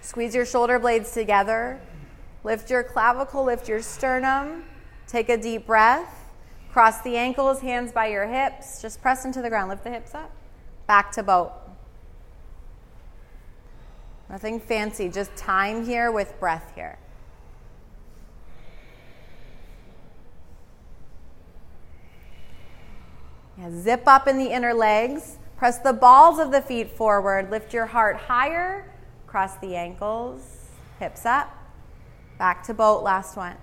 Squeeze 0.00 0.34
your 0.34 0.46
shoulder 0.46 0.78
blades 0.78 1.12
together. 1.12 1.80
Lift 2.42 2.70
your 2.70 2.82
clavicle, 2.82 3.44
lift 3.44 3.68
your 3.68 3.82
sternum. 3.82 4.64
Take 5.06 5.28
a 5.28 5.36
deep 5.36 5.66
breath. 5.66 6.19
Cross 6.72 7.02
the 7.02 7.16
ankles, 7.16 7.60
hands 7.60 7.90
by 7.92 8.06
your 8.06 8.26
hips. 8.26 8.80
Just 8.80 9.02
press 9.02 9.24
into 9.24 9.42
the 9.42 9.48
ground. 9.48 9.70
Lift 9.70 9.84
the 9.84 9.90
hips 9.90 10.14
up. 10.14 10.30
Back 10.86 11.10
to 11.12 11.22
boat. 11.22 11.52
Nothing 14.28 14.60
fancy, 14.60 15.08
just 15.08 15.34
time 15.34 15.84
here 15.84 16.12
with 16.12 16.38
breath 16.38 16.72
here. 16.76 16.98
Yeah, 23.58 23.70
zip 23.72 24.04
up 24.06 24.28
in 24.28 24.38
the 24.38 24.52
inner 24.52 24.72
legs. 24.72 25.38
Press 25.56 25.78
the 25.78 25.92
balls 25.92 26.38
of 26.38 26.52
the 26.52 26.62
feet 26.62 26.96
forward. 26.96 27.50
Lift 27.50 27.74
your 27.74 27.86
heart 27.86 28.16
higher. 28.16 28.90
Cross 29.26 29.58
the 29.58 29.74
ankles. 29.74 30.40
Hips 30.98 31.26
up. 31.26 31.52
Back 32.38 32.62
to 32.64 32.74
boat. 32.74 33.02
Last 33.02 33.36
one. 33.36 33.56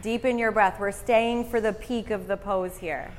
Deepen 0.00 0.38
your 0.38 0.52
breath. 0.52 0.78
We're 0.78 0.92
staying 0.92 1.46
for 1.46 1.60
the 1.60 1.72
peak 1.72 2.10
of 2.10 2.28
the 2.28 2.36
pose 2.36 2.78
here. 2.78 3.10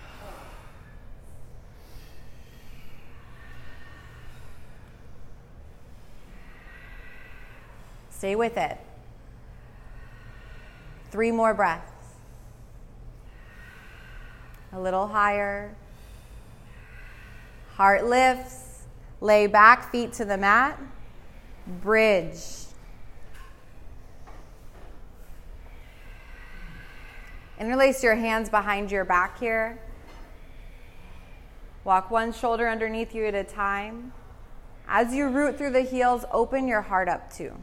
Stay 8.09 8.35
with 8.35 8.57
it. 8.57 8.77
Three 11.11 11.31
more 11.31 11.53
breaths. 11.53 11.91
A 14.71 14.79
little 14.79 15.07
higher. 15.07 15.75
Heart 17.75 18.05
lifts. 18.05 18.83
Lay 19.19 19.47
back, 19.47 19.91
feet 19.91 20.13
to 20.13 20.25
the 20.25 20.37
mat. 20.37 20.79
Bridge. 21.81 22.68
Interlace 27.59 28.01
your 28.03 28.15
hands 28.15 28.49
behind 28.49 28.89
your 28.89 29.03
back 29.03 29.37
here. 29.37 29.77
Walk 31.83 32.09
one 32.09 32.31
shoulder 32.31 32.69
underneath 32.69 33.13
you 33.13 33.25
at 33.25 33.35
a 33.35 33.43
time. 33.43 34.13
As 34.87 35.13
you 35.13 35.27
root 35.27 35.57
through 35.57 35.71
the 35.71 35.81
heels, 35.81 36.23
open 36.31 36.69
your 36.69 36.81
heart 36.81 37.09
up 37.09 37.33
too. 37.33 37.53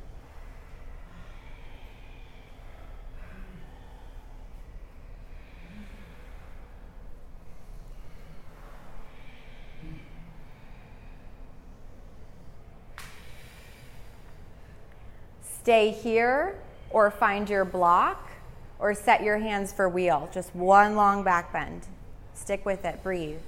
Stay 15.41 15.91
here 15.91 16.61
or 16.91 17.11
find 17.11 17.49
your 17.49 17.65
block 17.65 18.26
or 18.79 18.95
set 18.95 19.23
your 19.23 19.39
hands 19.39 19.73
for 19.73 19.89
wheel. 19.89 20.29
Just 20.33 20.55
one 20.55 20.97
long 20.97 21.23
back 21.23 21.53
bend. 21.53 21.87
Stick 22.35 22.65
with 22.65 22.85
it, 22.85 23.03
breathe. 23.03 23.39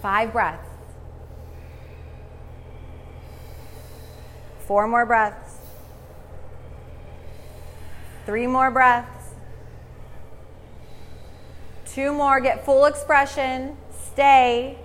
Five 0.00 0.32
breaths. 0.32 0.68
Four 4.66 4.88
more 4.88 5.06
breaths. 5.06 5.56
Three 8.26 8.46
more 8.46 8.70
breaths. 8.70 9.34
Two 11.86 12.12
more. 12.12 12.40
Get 12.40 12.64
full 12.64 12.86
expression. 12.86 13.76
Stay. 14.12 14.78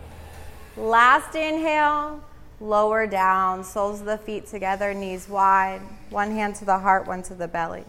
Last 0.77 1.33
inhale, 1.33 2.23
lower 2.61 3.07
down, 3.07 3.63
soles 3.63 4.01
of 4.01 4.05
the 4.05 4.19
feet 4.19 4.45
together, 4.45 4.93
knees 4.93 5.27
wide. 5.27 5.81
One 6.11 6.29
hand 6.29 6.55
to 6.57 6.65
the 6.65 6.77
heart, 6.77 7.07
one 7.07 7.23
to 7.23 7.33
the 7.33 7.47
belly. 7.47 7.83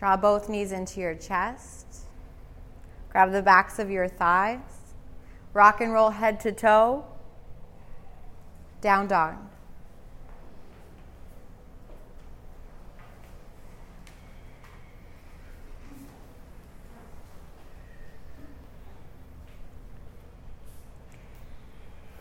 Draw 0.00 0.16
both 0.16 0.48
knees 0.48 0.72
into 0.72 0.98
your 0.98 1.14
chest. 1.14 1.86
Grab 3.10 3.32
the 3.32 3.42
backs 3.42 3.78
of 3.78 3.90
your 3.90 4.08
thighs. 4.08 4.94
Rock 5.52 5.82
and 5.82 5.92
roll 5.92 6.08
head 6.08 6.40
to 6.40 6.52
toe. 6.52 7.04
Down 8.80 9.08
dog. 9.08 9.36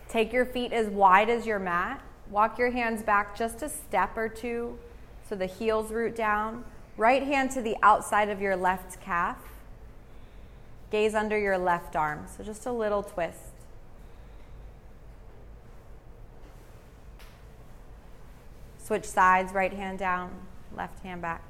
Take 0.09 0.33
your 0.33 0.43
feet 0.43 0.73
as 0.73 0.87
wide 0.87 1.29
as 1.29 1.45
your 1.45 1.59
mat. 1.59 2.01
Walk 2.29 2.59
your 2.59 2.71
hands 2.71 3.03
back 3.03 3.37
just 3.37 3.61
a 3.61 3.69
step 3.69 4.17
or 4.17 4.27
two 4.27 4.77
so 5.29 5.35
the 5.35 5.45
heels 5.45 5.93
root 5.93 6.13
down. 6.13 6.65
Right 6.99 7.23
hand 7.23 7.51
to 7.51 7.61
the 7.61 7.77
outside 7.81 8.27
of 8.27 8.41
your 8.41 8.57
left 8.57 8.99
calf. 8.99 9.37
Gaze 10.91 11.15
under 11.15 11.39
your 11.39 11.57
left 11.57 11.95
arm. 11.95 12.25
So 12.35 12.43
just 12.43 12.65
a 12.65 12.73
little 12.73 13.03
twist. 13.03 13.53
Switch 18.83 19.05
sides, 19.05 19.53
right 19.53 19.71
hand 19.71 19.97
down, 19.97 20.29
left 20.75 21.01
hand 21.01 21.21
back. 21.21 21.41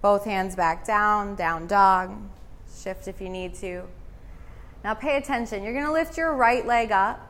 Both 0.00 0.24
hands 0.24 0.54
back 0.54 0.86
down, 0.86 1.34
down 1.34 1.66
dog. 1.66 2.14
Shift 2.82 3.08
if 3.08 3.20
you 3.20 3.28
need 3.28 3.54
to. 3.56 3.82
Now 4.84 4.94
pay 4.94 5.16
attention. 5.16 5.64
You're 5.64 5.72
going 5.72 5.86
to 5.86 5.92
lift 5.92 6.16
your 6.16 6.32
right 6.34 6.64
leg 6.64 6.92
up 6.92 7.20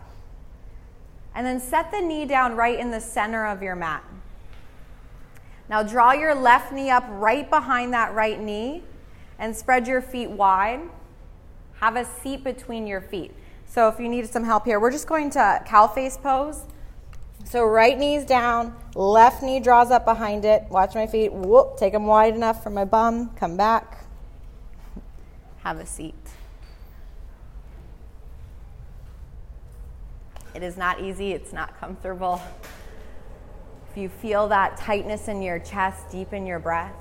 and 1.34 1.46
then 1.46 1.60
set 1.60 1.90
the 1.90 2.00
knee 2.00 2.26
down 2.26 2.56
right 2.56 2.78
in 2.78 2.90
the 2.90 3.00
center 3.00 3.46
of 3.46 3.62
your 3.62 3.76
mat. 3.76 4.04
Now 5.70 5.82
draw 5.82 6.12
your 6.12 6.34
left 6.34 6.72
knee 6.72 6.90
up 6.90 7.04
right 7.08 7.48
behind 7.48 7.92
that 7.92 8.14
right 8.14 8.40
knee 8.40 8.82
and 9.38 9.56
spread 9.56 9.86
your 9.86 10.00
feet 10.02 10.30
wide. 10.30 10.80
Have 11.80 11.96
a 11.96 12.04
seat 12.04 12.42
between 12.42 12.86
your 12.86 13.00
feet. 13.00 13.32
So 13.66 13.88
if 13.88 14.00
you 14.00 14.08
need 14.08 14.28
some 14.28 14.44
help 14.44 14.64
here, 14.64 14.80
we're 14.80 14.90
just 14.90 15.06
going 15.06 15.30
to 15.30 15.62
cow 15.64 15.86
face 15.86 16.16
pose. 16.16 16.64
So 17.44 17.64
right 17.64 17.96
knee's 17.96 18.24
down, 18.24 18.74
left 18.94 19.42
knee 19.42 19.60
draws 19.60 19.90
up 19.90 20.04
behind 20.04 20.44
it. 20.44 20.64
Watch 20.70 20.94
my 20.94 21.06
feet. 21.06 21.32
Whoop, 21.32 21.76
take 21.78 21.92
them 21.92 22.06
wide 22.06 22.34
enough 22.34 22.62
for 22.62 22.70
my 22.70 22.84
bum. 22.84 23.30
Come 23.36 23.56
back. 23.56 24.07
Have 25.68 25.80
a 25.80 25.84
seat. 25.84 26.14
It 30.54 30.62
is 30.62 30.78
not 30.78 31.02
easy, 31.02 31.32
it's 31.32 31.52
not 31.52 31.78
comfortable. 31.78 32.40
If 33.90 33.98
you 33.98 34.08
feel 34.08 34.48
that 34.48 34.78
tightness 34.78 35.28
in 35.28 35.42
your 35.42 35.58
chest, 35.58 36.08
deepen 36.10 36.46
your 36.46 36.58
breath. 36.58 36.96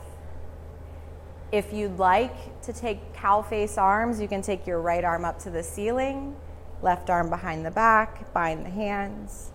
If 1.53 1.72
you'd 1.72 1.97
like 1.97 2.61
to 2.63 2.74
take 2.74 3.13
cow 3.13 3.41
face 3.41 3.78
arms, 3.78 4.20
you 4.20 4.28
can 4.28 4.41
take 4.41 4.68
your 4.68 4.82
right 4.82 5.05
arm 5.05 5.24
up 5.24 5.39
to 5.43 5.49
the 5.49 5.63
ceiling, 5.63 6.36
left 6.82 7.09
arm 7.09 7.30
behind 7.30 7.65
the 7.65 7.72
back, 7.72 8.34
bind 8.34 8.65
the 8.65 8.70
hands. 8.70 9.51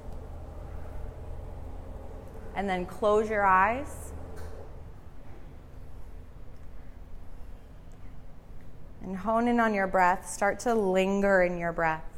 And 2.57 2.67
then 2.67 2.87
close 2.87 3.29
your 3.29 3.45
eyes. 3.45 4.12
And 9.03 9.17
hone 9.17 9.49
in 9.49 9.59
on 9.59 9.75
your 9.75 9.89
breath. 9.89 10.29
Start 10.29 10.61
to 10.61 10.75
linger 10.75 11.43
in 11.43 11.59
your 11.59 11.73
breath. 11.73 12.12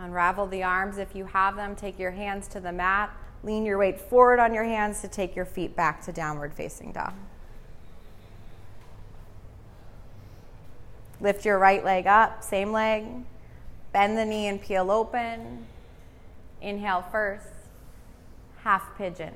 Unravel 0.00 0.46
the 0.46 0.62
arms 0.62 0.96
if 0.96 1.14
you 1.14 1.26
have 1.26 1.56
them. 1.56 1.76
Take 1.76 1.98
your 1.98 2.10
hands 2.10 2.48
to 2.48 2.60
the 2.60 2.72
mat. 2.72 3.14
Lean 3.42 3.66
your 3.66 3.76
weight 3.76 4.00
forward 4.00 4.38
on 4.38 4.54
your 4.54 4.64
hands 4.64 5.02
to 5.02 5.08
take 5.08 5.36
your 5.36 5.44
feet 5.44 5.76
back 5.76 6.02
to 6.02 6.12
downward 6.12 6.54
facing 6.54 6.92
dog. 6.92 7.12
Lift 11.20 11.44
your 11.44 11.58
right 11.58 11.84
leg 11.84 12.06
up, 12.06 12.42
same 12.42 12.72
leg. 12.72 13.04
Bend 13.92 14.16
the 14.16 14.24
knee 14.24 14.46
and 14.46 14.60
peel 14.60 14.90
open. 14.90 15.66
Inhale 16.62 17.04
first, 17.12 17.46
half 18.62 18.96
pigeon. 18.96 19.34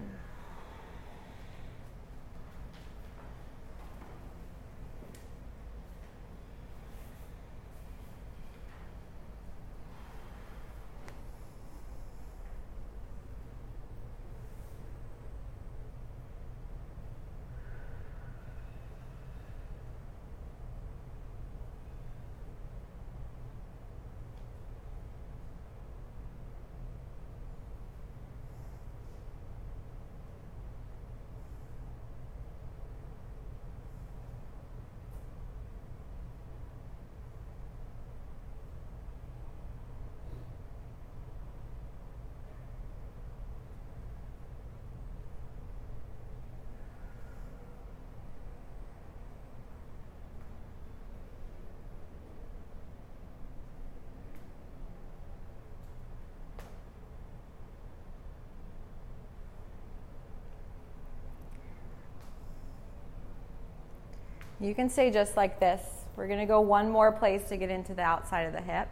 You 64.64 64.74
can 64.74 64.88
say 64.88 65.10
just 65.10 65.36
like 65.36 65.60
this. 65.60 65.82
We're 66.16 66.26
going 66.26 66.40
to 66.40 66.46
go 66.46 66.62
one 66.62 66.88
more 66.88 67.12
place 67.12 67.42
to 67.50 67.58
get 67.58 67.68
into 67.68 67.92
the 67.92 68.02
outside 68.02 68.42
of 68.42 68.54
the 68.54 68.62
hip. 68.62 68.88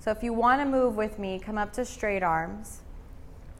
So 0.00 0.10
if 0.10 0.22
you 0.22 0.32
want 0.32 0.62
to 0.62 0.64
move 0.64 0.96
with 0.96 1.18
me, 1.18 1.38
come 1.38 1.58
up 1.58 1.72
to 1.74 1.84
straight 1.84 2.22
arms. 2.22 2.80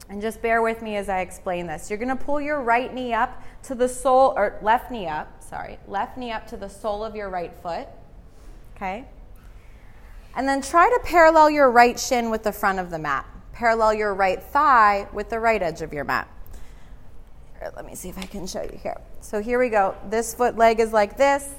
And 0.09 0.19
just 0.19 0.41
bear 0.41 0.63
with 0.63 0.81
me 0.81 0.95
as 0.95 1.09
I 1.09 1.19
explain 1.19 1.67
this. 1.67 1.91
You're 1.91 1.99
going 1.99 2.09
to 2.09 2.15
pull 2.15 2.41
your 2.41 2.61
right 2.61 2.91
knee 2.91 3.13
up 3.13 3.43
to 3.63 3.75
the 3.75 3.87
sole, 3.87 4.33
or 4.35 4.57
left 4.63 4.89
knee 4.89 5.05
up, 5.05 5.43
sorry, 5.43 5.77
left 5.87 6.17
knee 6.17 6.31
up 6.31 6.47
to 6.47 6.57
the 6.57 6.69
sole 6.69 7.03
of 7.03 7.15
your 7.15 7.29
right 7.29 7.53
foot. 7.61 7.87
Okay? 8.75 9.05
And 10.35 10.47
then 10.47 10.61
try 10.61 10.89
to 10.89 10.99
parallel 11.03 11.51
your 11.51 11.69
right 11.69 11.99
shin 11.99 12.31
with 12.31 12.41
the 12.41 12.51
front 12.51 12.79
of 12.79 12.89
the 12.89 12.99
mat. 12.99 13.27
Parallel 13.53 13.93
your 13.93 14.15
right 14.15 14.41
thigh 14.41 15.07
with 15.13 15.29
the 15.29 15.39
right 15.39 15.61
edge 15.61 15.83
of 15.83 15.93
your 15.93 16.03
mat. 16.03 16.27
Here, 17.59 17.71
let 17.75 17.85
me 17.85 17.95
see 17.95 18.09
if 18.09 18.17
I 18.17 18.25
can 18.25 18.45
show 18.45 18.61
you 18.61 18.77
here. 18.81 18.99
So 19.21 19.41
here 19.41 19.59
we 19.59 19.69
go. 19.69 19.95
This 20.09 20.33
foot 20.33 20.57
leg 20.57 20.79
is 20.79 20.93
like 20.93 21.17
this. 21.17 21.49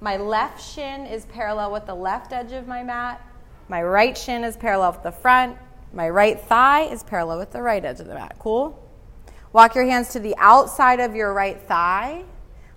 My 0.00 0.16
left 0.16 0.62
shin 0.62 1.06
is 1.06 1.26
parallel 1.26 1.72
with 1.72 1.86
the 1.86 1.94
left 1.94 2.32
edge 2.32 2.52
of 2.52 2.66
my 2.66 2.82
mat. 2.82 3.20
My 3.68 3.82
right 3.82 4.16
shin 4.16 4.44
is 4.44 4.56
parallel 4.56 4.92
with 4.92 5.02
the 5.02 5.12
front. 5.12 5.56
My 5.92 6.08
right 6.08 6.40
thigh 6.40 6.82
is 6.84 7.02
parallel 7.02 7.38
with 7.38 7.52
the 7.52 7.62
right 7.62 7.84
edge 7.84 8.00
of 8.00 8.06
the 8.06 8.14
mat. 8.14 8.36
Cool? 8.38 8.78
Walk 9.52 9.74
your 9.74 9.84
hands 9.84 10.08
to 10.14 10.20
the 10.20 10.34
outside 10.38 11.00
of 11.00 11.14
your 11.14 11.32
right 11.34 11.60
thigh. 11.60 12.24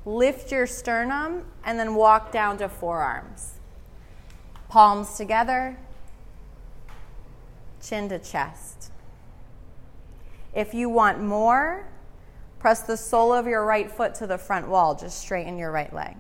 Lift 0.06 0.52
your 0.52 0.68
sternum 0.68 1.46
and 1.64 1.80
then 1.80 1.96
walk 1.96 2.32
down 2.32 2.58
to 2.60 2.70
forearms. 2.70 3.54
Palms 4.68 5.16
together, 5.16 5.78
chin 7.82 8.10
to 8.10 8.20
chest. 8.20 8.92
If 10.54 10.74
you 10.74 10.90
want 10.90 11.22
more, 11.22 11.88
Press 12.60 12.82
the 12.82 12.98
sole 12.98 13.34
of 13.34 13.48
your 13.48 13.66
right 13.66 13.90
foot 13.92 14.16
to 14.16 14.28
the 14.28 14.38
front 14.38 14.68
wall. 14.68 14.96
Just 14.96 15.20
straighten 15.20 15.58
your 15.58 15.72
right 15.72 15.94
leg. 15.94 16.16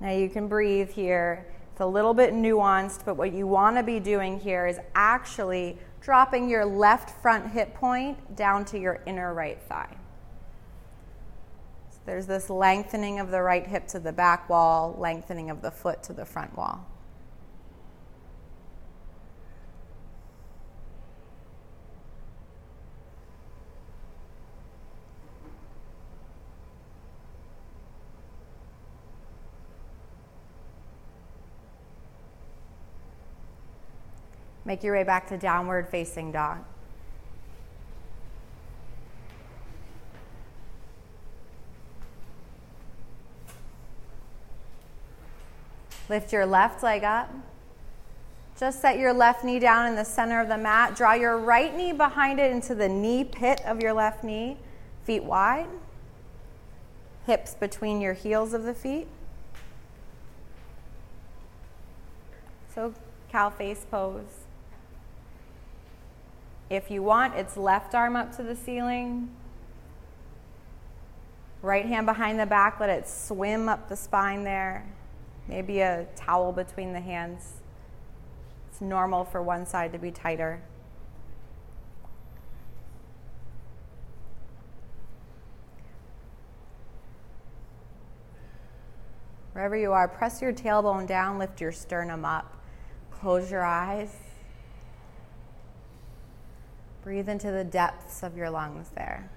Now 0.00 0.12
you 0.12 0.28
can 0.28 0.46
breathe 0.46 0.90
here. 0.90 1.46
It's 1.72 1.80
a 1.80 1.86
little 1.86 2.14
bit 2.14 2.32
nuanced, 2.32 3.04
but 3.04 3.16
what 3.16 3.32
you 3.32 3.46
want 3.46 3.76
to 3.76 3.82
be 3.82 4.00
doing 4.00 4.40
here 4.40 4.66
is 4.66 4.78
actually 4.94 5.76
dropping 6.00 6.48
your 6.48 6.64
left 6.64 7.10
front 7.20 7.50
hip 7.50 7.74
point 7.74 8.36
down 8.36 8.64
to 8.66 8.78
your 8.78 9.02
inner 9.06 9.34
right 9.34 9.60
thigh. 9.62 9.96
So 11.90 11.98
there's 12.06 12.26
this 12.26 12.48
lengthening 12.48 13.18
of 13.18 13.30
the 13.30 13.42
right 13.42 13.66
hip 13.66 13.88
to 13.88 13.98
the 13.98 14.12
back 14.12 14.48
wall, 14.48 14.94
lengthening 14.98 15.50
of 15.50 15.60
the 15.60 15.70
foot 15.70 16.02
to 16.04 16.12
the 16.12 16.24
front 16.24 16.56
wall. 16.56 16.86
Make 34.66 34.82
your 34.82 34.96
way 34.96 35.04
back 35.04 35.28
to 35.28 35.38
downward 35.38 35.88
facing 35.88 36.32
dog. 36.32 36.58
Lift 46.08 46.32
your 46.32 46.44
left 46.44 46.82
leg 46.82 47.04
up. 47.04 47.32
Just 48.58 48.80
set 48.80 48.98
your 48.98 49.12
left 49.12 49.44
knee 49.44 49.60
down 49.60 49.86
in 49.86 49.94
the 49.94 50.04
center 50.04 50.40
of 50.40 50.48
the 50.48 50.58
mat. 50.58 50.96
Draw 50.96 51.14
your 51.14 51.38
right 51.38 51.74
knee 51.76 51.92
behind 51.92 52.40
it 52.40 52.50
into 52.50 52.74
the 52.74 52.88
knee 52.88 53.22
pit 53.22 53.60
of 53.64 53.80
your 53.80 53.92
left 53.92 54.24
knee. 54.24 54.56
Feet 55.04 55.22
wide. 55.22 55.68
Hips 57.26 57.54
between 57.54 58.00
your 58.00 58.14
heels 58.14 58.52
of 58.52 58.64
the 58.64 58.74
feet. 58.74 59.06
So, 62.74 62.94
cow 63.30 63.50
face 63.50 63.86
pose. 63.88 64.45
If 66.68 66.90
you 66.90 67.02
want, 67.02 67.34
it's 67.34 67.56
left 67.56 67.94
arm 67.94 68.16
up 68.16 68.36
to 68.36 68.42
the 68.42 68.56
ceiling. 68.56 69.30
Right 71.62 71.86
hand 71.86 72.06
behind 72.06 72.38
the 72.40 72.46
back, 72.46 72.80
let 72.80 72.90
it 72.90 73.08
swim 73.08 73.68
up 73.68 73.88
the 73.88 73.96
spine 73.96 74.44
there. 74.44 74.84
Maybe 75.48 75.80
a 75.80 76.06
towel 76.16 76.52
between 76.52 76.92
the 76.92 77.00
hands. 77.00 77.54
It's 78.68 78.80
normal 78.80 79.24
for 79.24 79.42
one 79.42 79.64
side 79.64 79.92
to 79.92 79.98
be 79.98 80.10
tighter. 80.10 80.60
Wherever 89.52 89.76
you 89.76 89.92
are, 89.92 90.06
press 90.06 90.42
your 90.42 90.52
tailbone 90.52 91.06
down, 91.06 91.38
lift 91.38 91.62
your 91.62 91.72
sternum 91.72 92.26
up. 92.26 92.52
Close 93.10 93.50
your 93.50 93.64
eyes. 93.64 94.10
Breathe 97.06 97.28
into 97.28 97.52
the 97.52 97.62
depths 97.62 98.24
of 98.24 98.36
your 98.36 98.50
lungs 98.50 98.88
there. 98.96 99.30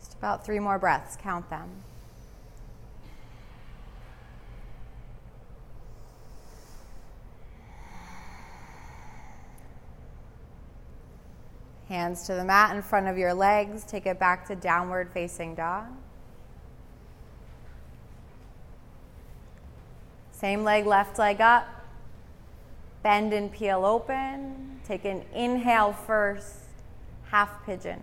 Just 0.00 0.14
about 0.14 0.44
three 0.44 0.58
more 0.58 0.80
breaths, 0.80 1.16
count 1.16 1.48
them. 1.48 1.84
Hands 11.88 12.20
to 12.26 12.34
the 12.34 12.44
mat 12.44 12.74
in 12.74 12.82
front 12.82 13.08
of 13.08 13.18
your 13.18 13.34
legs. 13.34 13.84
Take 13.84 14.06
it 14.06 14.18
back 14.18 14.46
to 14.48 14.56
downward 14.56 15.10
facing 15.12 15.54
dog. 15.54 15.84
Same 20.32 20.64
leg, 20.64 20.86
left 20.86 21.18
leg 21.18 21.40
up. 21.40 21.66
Bend 23.02 23.32
and 23.32 23.52
peel 23.52 23.84
open. 23.84 24.80
Take 24.86 25.04
an 25.04 25.24
inhale 25.34 25.92
first, 25.92 26.56
half 27.30 27.64
pigeon. 27.66 28.00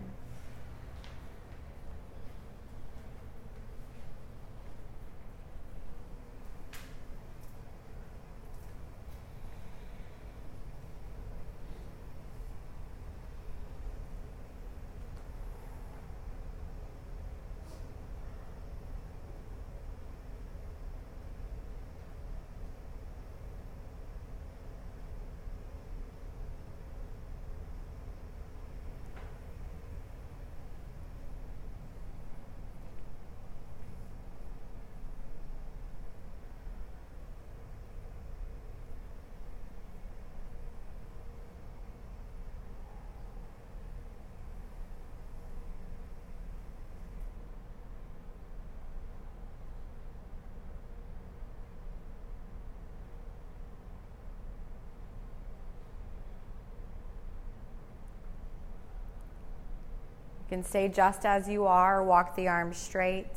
Can 60.52 60.62
stay 60.62 60.86
just 60.86 61.24
as 61.24 61.48
you 61.48 61.64
are, 61.64 62.04
walk 62.04 62.36
the 62.36 62.46
arms 62.46 62.76
straight. 62.76 63.30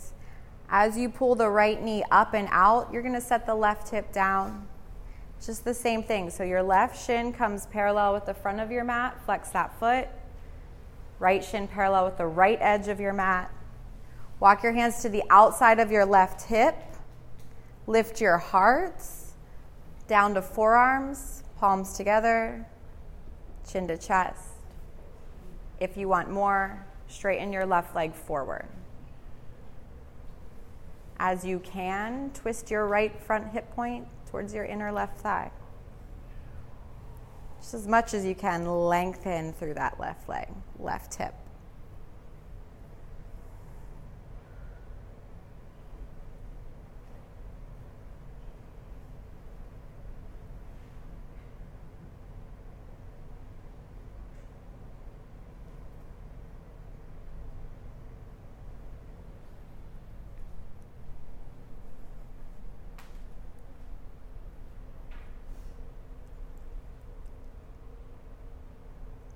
As 0.68 0.97
you 0.97 1.07
pull 1.07 1.34
the 1.34 1.49
right 1.49 1.82
knee 1.82 2.03
up 2.11 2.34
and 2.34 2.45
out, 2.51 2.91
you're 2.91 3.01
going 3.01 3.13
to 3.13 3.22
set 3.22 3.45
the 3.45 3.55
left 3.55 3.88
hip 3.88 4.11
down. 4.11 4.68
Just 5.41 5.63
the 5.63 5.74
same 5.74 6.03
thing. 6.03 6.30
So 6.30 6.43
your 6.43 6.61
left 6.61 7.05
shin 7.05 7.32
comes 7.32 7.68
parallel 7.68 8.11
with 8.11 8.26
the 8.26 8.34
front 8.34 8.59
of 8.59 8.70
your 8.70 8.84
mat, 8.84 9.18
flex 9.24 9.47
that 9.51 9.80
foot. 9.80 10.09
Right 11.18 11.41
shin 11.41 11.70
parallel 11.70 12.03
with 12.03 12.18
the 12.18 12.28
right 12.28 12.57
edge 12.59 12.89
of 12.89 12.99
your 12.99 13.13
mat. 13.13 13.49
Walk 14.41 14.61
your 14.61 14.74
hands 14.74 15.01
to 15.03 15.07
the 15.07 15.24
outside 15.30 15.80
of 15.80 15.91
your 15.91 16.05
left 16.05 16.41
hip. 16.41 16.76
Lift 17.88 18.20
your 18.20 18.39
hearts 18.39 19.36
down 20.09 20.34
to 20.34 20.41
forearms, 20.41 21.43
palms 21.59 21.93
together, 21.93 22.68
chin 23.72 23.88
to 23.88 23.97
chest. 23.97 24.49
If 25.80 25.95
you 25.95 26.09
want 26.09 26.30
more, 26.30 26.86
straighten 27.08 27.53
your 27.53 27.66
left 27.66 27.95
leg 27.95 28.14
forward. 28.14 28.68
As 31.18 31.45
you 31.45 31.60
can, 31.60 32.32
twist 32.34 32.70
your 32.70 32.88
right 32.88 33.18
front 33.22 33.51
hip 33.51 33.74
point 33.74 34.08
towards 34.30 34.53
your 34.53 34.66
inner 34.66 34.91
left 34.91 35.20
thigh. 35.20 35.51
Just 37.60 37.74
as 37.74 37.88
much 37.88 38.14
as 38.14 38.26
you 38.26 38.36
can, 38.36 38.66
lengthen 38.66 39.53
through 39.53 39.76
that 39.76 39.99
left 39.99 40.28
leg, 40.28 40.49
left 40.78 41.16
hip. 41.16 41.34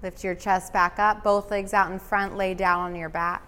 Lift 0.09 0.23
your 0.23 0.33
chest 0.33 0.73
back 0.73 0.97
up, 0.97 1.23
both 1.23 1.51
legs 1.51 1.71
out 1.71 1.91
in 1.91 1.99
front, 1.99 2.35
lay 2.35 2.55
down 2.55 2.79
on 2.79 2.95
your 2.95 3.09
back. 3.09 3.43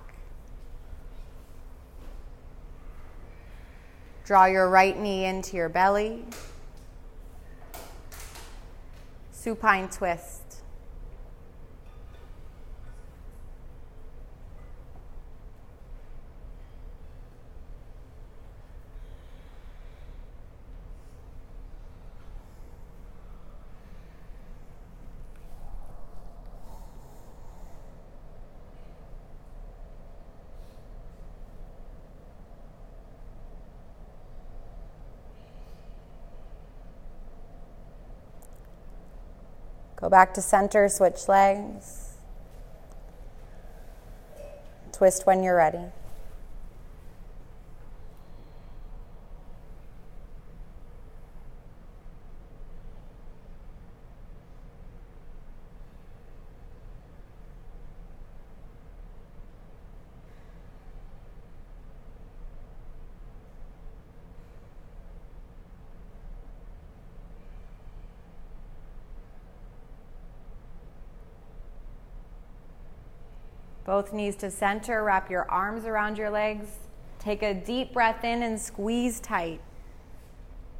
Draw 4.25 4.45
your 4.45 4.69
right 4.69 4.95
knee 4.95 5.25
into 5.25 5.57
your 5.57 5.69
belly. 5.69 6.23
Supine 9.31 9.89
twist. 9.89 10.41
Go 40.00 40.00
back 40.11 40.33
to 40.33 40.41
center, 40.41 40.89
switch 40.89 41.27
legs. 41.29 42.17
Twist 44.91 45.25
when 45.25 45.41
you're 45.41 45.55
ready. 45.55 45.85
Both 73.91 74.13
knees 74.13 74.37
to 74.37 74.49
center. 74.49 75.03
Wrap 75.03 75.29
your 75.29 75.51
arms 75.51 75.83
around 75.83 76.17
your 76.17 76.29
legs. 76.29 76.67
Take 77.19 77.43
a 77.43 77.53
deep 77.53 77.91
breath 77.91 78.23
in 78.23 78.41
and 78.41 78.57
squeeze 78.57 79.19
tight. 79.19 79.59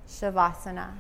Shavasana. 0.08 0.94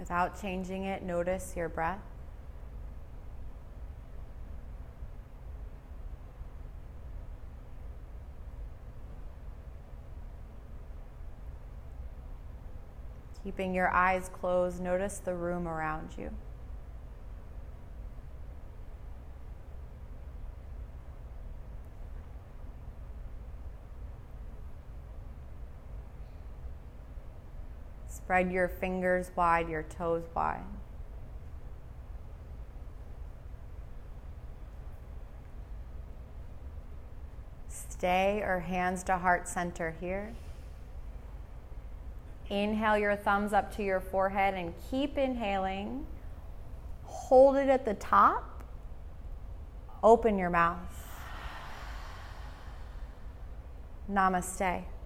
Without 0.00 0.40
changing 0.40 0.84
it, 0.84 1.02
notice 1.02 1.52
your 1.54 1.68
breath. 1.68 2.00
Keeping 13.44 13.74
your 13.74 13.90
eyes 13.90 14.30
closed, 14.32 14.80
notice 14.80 15.18
the 15.18 15.34
room 15.34 15.68
around 15.68 16.08
you. 16.16 16.30
Spread 28.30 28.52
your 28.52 28.68
fingers 28.68 29.32
wide, 29.34 29.68
your 29.68 29.82
toes 29.82 30.22
wide. 30.36 30.62
Stay 37.68 38.40
or 38.46 38.60
hands 38.60 39.02
to 39.02 39.18
heart 39.18 39.48
center 39.48 39.96
here. 39.98 40.32
Inhale 42.48 42.98
your 42.98 43.16
thumbs 43.16 43.52
up 43.52 43.74
to 43.74 43.82
your 43.82 43.98
forehead 43.98 44.54
and 44.54 44.74
keep 44.92 45.18
inhaling. 45.18 46.06
Hold 47.06 47.56
it 47.56 47.68
at 47.68 47.84
the 47.84 47.94
top. 47.94 48.62
Open 50.04 50.38
your 50.38 50.50
mouth. 50.50 50.78
Namaste. 54.08 54.84